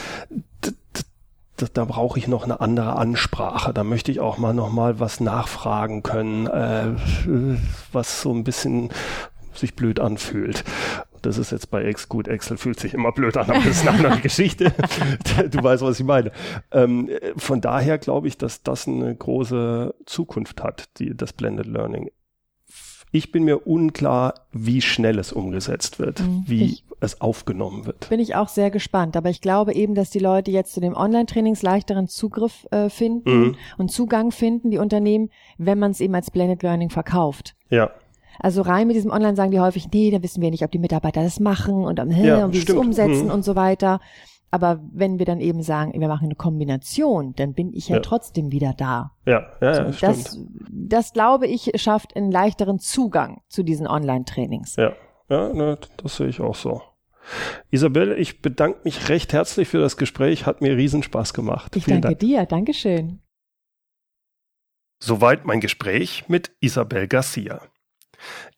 Da, 1.57 1.67
da 1.73 1.85
brauche 1.85 2.19
ich 2.19 2.27
noch 2.27 2.43
eine 2.43 2.61
andere 2.61 2.97
Ansprache. 2.97 3.73
Da 3.73 3.85
möchte 3.85 4.11
ich 4.11 4.19
auch 4.19 4.39
mal 4.39 4.55
noch 4.55 4.73
mal 4.73 4.99
was 4.99 5.21
nachfragen 5.21 6.03
können, 6.03 6.49
äh, 6.49 6.95
was 7.93 8.23
so 8.23 8.33
ein 8.33 8.43
bisschen 8.43 8.91
sich 9.55 9.77
blöd 9.77 10.01
anfühlt. 10.01 10.65
Das 11.25 11.39
ist 11.39 11.53
jetzt 11.53 11.71
bei 11.71 11.85
Ex 11.85 12.09
gut. 12.09 12.29
Excel 12.29 12.57
fühlt 12.57 12.79
sich 12.79 12.95
immer 12.95 13.13
blöd 13.13 13.37
an, 13.37 13.51
aber 13.51 13.59
das 13.59 13.83
ist 13.83 13.89
eine 13.89 13.97
andere 13.97 14.21
Geschichte. 14.23 14.73
du 15.51 15.63
weißt, 15.63 15.83
was 15.83 15.99
ich 15.99 16.07
meine. 16.07 16.33
Ähm, 16.71 17.11
von 17.37 17.61
daher 17.61 17.99
glaube 17.99 18.29
ich, 18.29 18.37
dass 18.37 18.63
das 18.63 18.87
eine 18.87 19.15
große 19.15 19.95
Zukunft 20.07 20.63
hat, 20.63 20.99
die, 20.99 21.17
das 21.17 21.33
Blended 21.33 21.67
Learning. 21.67 22.11
Ich 23.11 23.31
bin 23.31 23.45
mir 23.45 23.67
unklar, 23.67 24.35
wie 24.51 24.83
schnell 24.83 25.21
es 25.21 25.33
umgesetzt 25.33 26.01
wird, 26.01 26.21
mhm. 26.21 26.45
wie 26.47 26.65
ich, 26.65 26.85
es 27.01 27.21
aufgenommen 27.21 27.87
wird. 27.87 28.09
Bin 28.09 28.19
ich 28.19 28.35
auch 28.35 28.49
sehr 28.49 28.71
gespannt. 28.71 29.17
Aber 29.17 29.31
ich 29.31 29.41
glaube 29.41 29.73
eben, 29.73 29.95
dass 29.95 30.11
die 30.11 30.19
Leute 30.19 30.51
jetzt 30.51 30.75
zu 30.75 30.81
den 30.81 30.95
Online-Trainings 30.95 31.63
leichteren 31.63 32.09
Zugriff 32.09 32.67
äh, 32.73 32.89
finden 32.91 33.39
mhm. 33.39 33.57
und 33.79 33.93
Zugang 33.93 34.33
finden, 34.33 34.71
die 34.71 34.79
Unternehmen, 34.79 35.31
wenn 35.59 35.79
man 35.79 35.93
es 35.93 36.01
eben 36.01 36.15
als 36.15 36.31
Blended 36.31 36.63
Learning 36.63 36.91
verkauft. 36.91 37.55
Ja. 37.71 37.91
Also 38.41 38.63
rein 38.63 38.87
mit 38.87 38.97
diesem 38.97 39.11
Online 39.11 39.37
sagen 39.37 39.51
die 39.51 39.61
häufig, 39.61 39.89
nee, 39.93 40.11
da 40.11 40.23
wissen 40.23 40.43
wir 40.43 40.51
nicht, 40.51 40.65
ob 40.65 40.71
die 40.71 40.79
Mitarbeiter 40.79 41.23
das 41.23 41.41
machen 41.41 41.85
und, 41.85 41.99
äh, 41.99 42.27
ja, 42.27 42.45
und 42.45 42.53
wie 42.53 42.59
sie 42.59 42.73
es 42.73 42.75
umsetzen 42.75 43.27
mhm. 43.27 43.31
und 43.31 43.45
so 43.45 43.57
weiter. 43.57 44.01
Aber 44.51 44.81
wenn 44.93 45.19
wir 45.19 45.27
dann 45.27 45.41
eben 45.41 45.63
sagen, 45.63 45.99
wir 45.99 46.07
machen 46.07 46.27
eine 46.27 46.37
Kombination, 46.37 47.35
dann 47.35 47.55
bin 47.55 47.73
ich 47.73 47.89
ja, 47.89 47.97
ja. 47.97 48.03
trotzdem 48.03 48.53
wieder 48.53 48.73
da. 48.73 49.11
Ja, 49.27 49.47
ja, 49.61 49.73
ja 49.73 49.93
so, 49.93 50.07
das, 50.07 50.39
das 50.71 51.13
glaube 51.13 51.49
ich 51.49 51.73
schafft 51.75 52.15
einen 52.17 52.31
leichteren 52.31 52.79
Zugang 52.79 53.41
zu 53.49 53.65
diesen 53.65 53.89
Online-Trainings. 53.89 54.77
Ja, 54.77 54.93
ja, 55.29 55.53
ne, 55.53 55.79
das 55.97 56.17
sehe 56.17 56.29
ich 56.29 56.41
auch 56.41 56.55
so. 56.55 56.83
Isabel, 57.71 58.13
ich 58.13 58.43
bedanke 58.43 58.81
mich 58.85 59.09
recht 59.09 59.33
herzlich 59.33 59.69
für 59.69 59.79
das 59.79 59.97
Gespräch. 59.97 60.47
Hat 60.47 60.61
mir 60.61 60.77
Riesenspaß 60.77 61.35
gemacht. 61.35 61.75
Ich 61.75 61.85
Vielen 61.85 62.03
danke 62.03 62.17
Dank. 62.17 62.21
dir. 62.21 62.47
Dankeschön. 62.47 63.23
Soweit 65.01 65.45
mein 65.45 65.61
Gespräch 65.61 66.29
mit 66.29 66.53
Isabel 66.61 67.09
Garcia. 67.09 67.61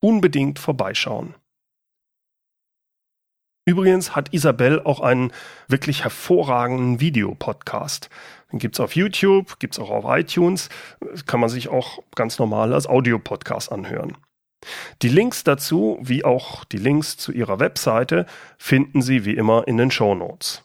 Unbedingt 0.00 0.58
vorbeischauen. 0.58 1.34
Übrigens 3.68 4.14
hat 4.14 4.32
Isabel 4.32 4.80
auch 4.80 5.00
einen 5.00 5.32
wirklich 5.66 6.04
hervorragenden 6.04 7.00
Videopodcast. 7.00 8.10
Den 8.52 8.60
gibt's 8.60 8.78
auf 8.78 8.94
YouTube, 8.94 9.58
gibt's 9.58 9.80
auch 9.80 9.90
auf 9.90 10.04
iTunes, 10.06 10.68
kann 11.26 11.40
man 11.40 11.48
sich 11.48 11.68
auch 11.68 11.98
ganz 12.14 12.38
normal 12.38 12.72
als 12.72 12.86
Audiopodcast 12.86 13.72
anhören. 13.72 14.16
Die 15.02 15.08
Links 15.08 15.44
dazu, 15.44 15.98
wie 16.00 16.24
auch 16.24 16.64
die 16.64 16.78
Links 16.78 17.16
zu 17.16 17.32
ihrer 17.32 17.60
Webseite, 17.60 18.26
finden 18.58 19.02
Sie 19.02 19.24
wie 19.24 19.34
immer 19.34 19.68
in 19.68 19.76
den 19.76 19.90
Show 19.90 20.14
Notes. 20.14 20.64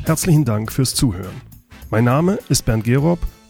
Herzlichen 0.06 0.46
Dank 0.46 0.72
fürs 0.72 0.96
Zuhören. 0.96 1.42
Mein 1.92 2.06
Name 2.06 2.40
ist 2.50 2.66
Bernd 2.66 2.86
Gerob 2.86 3.20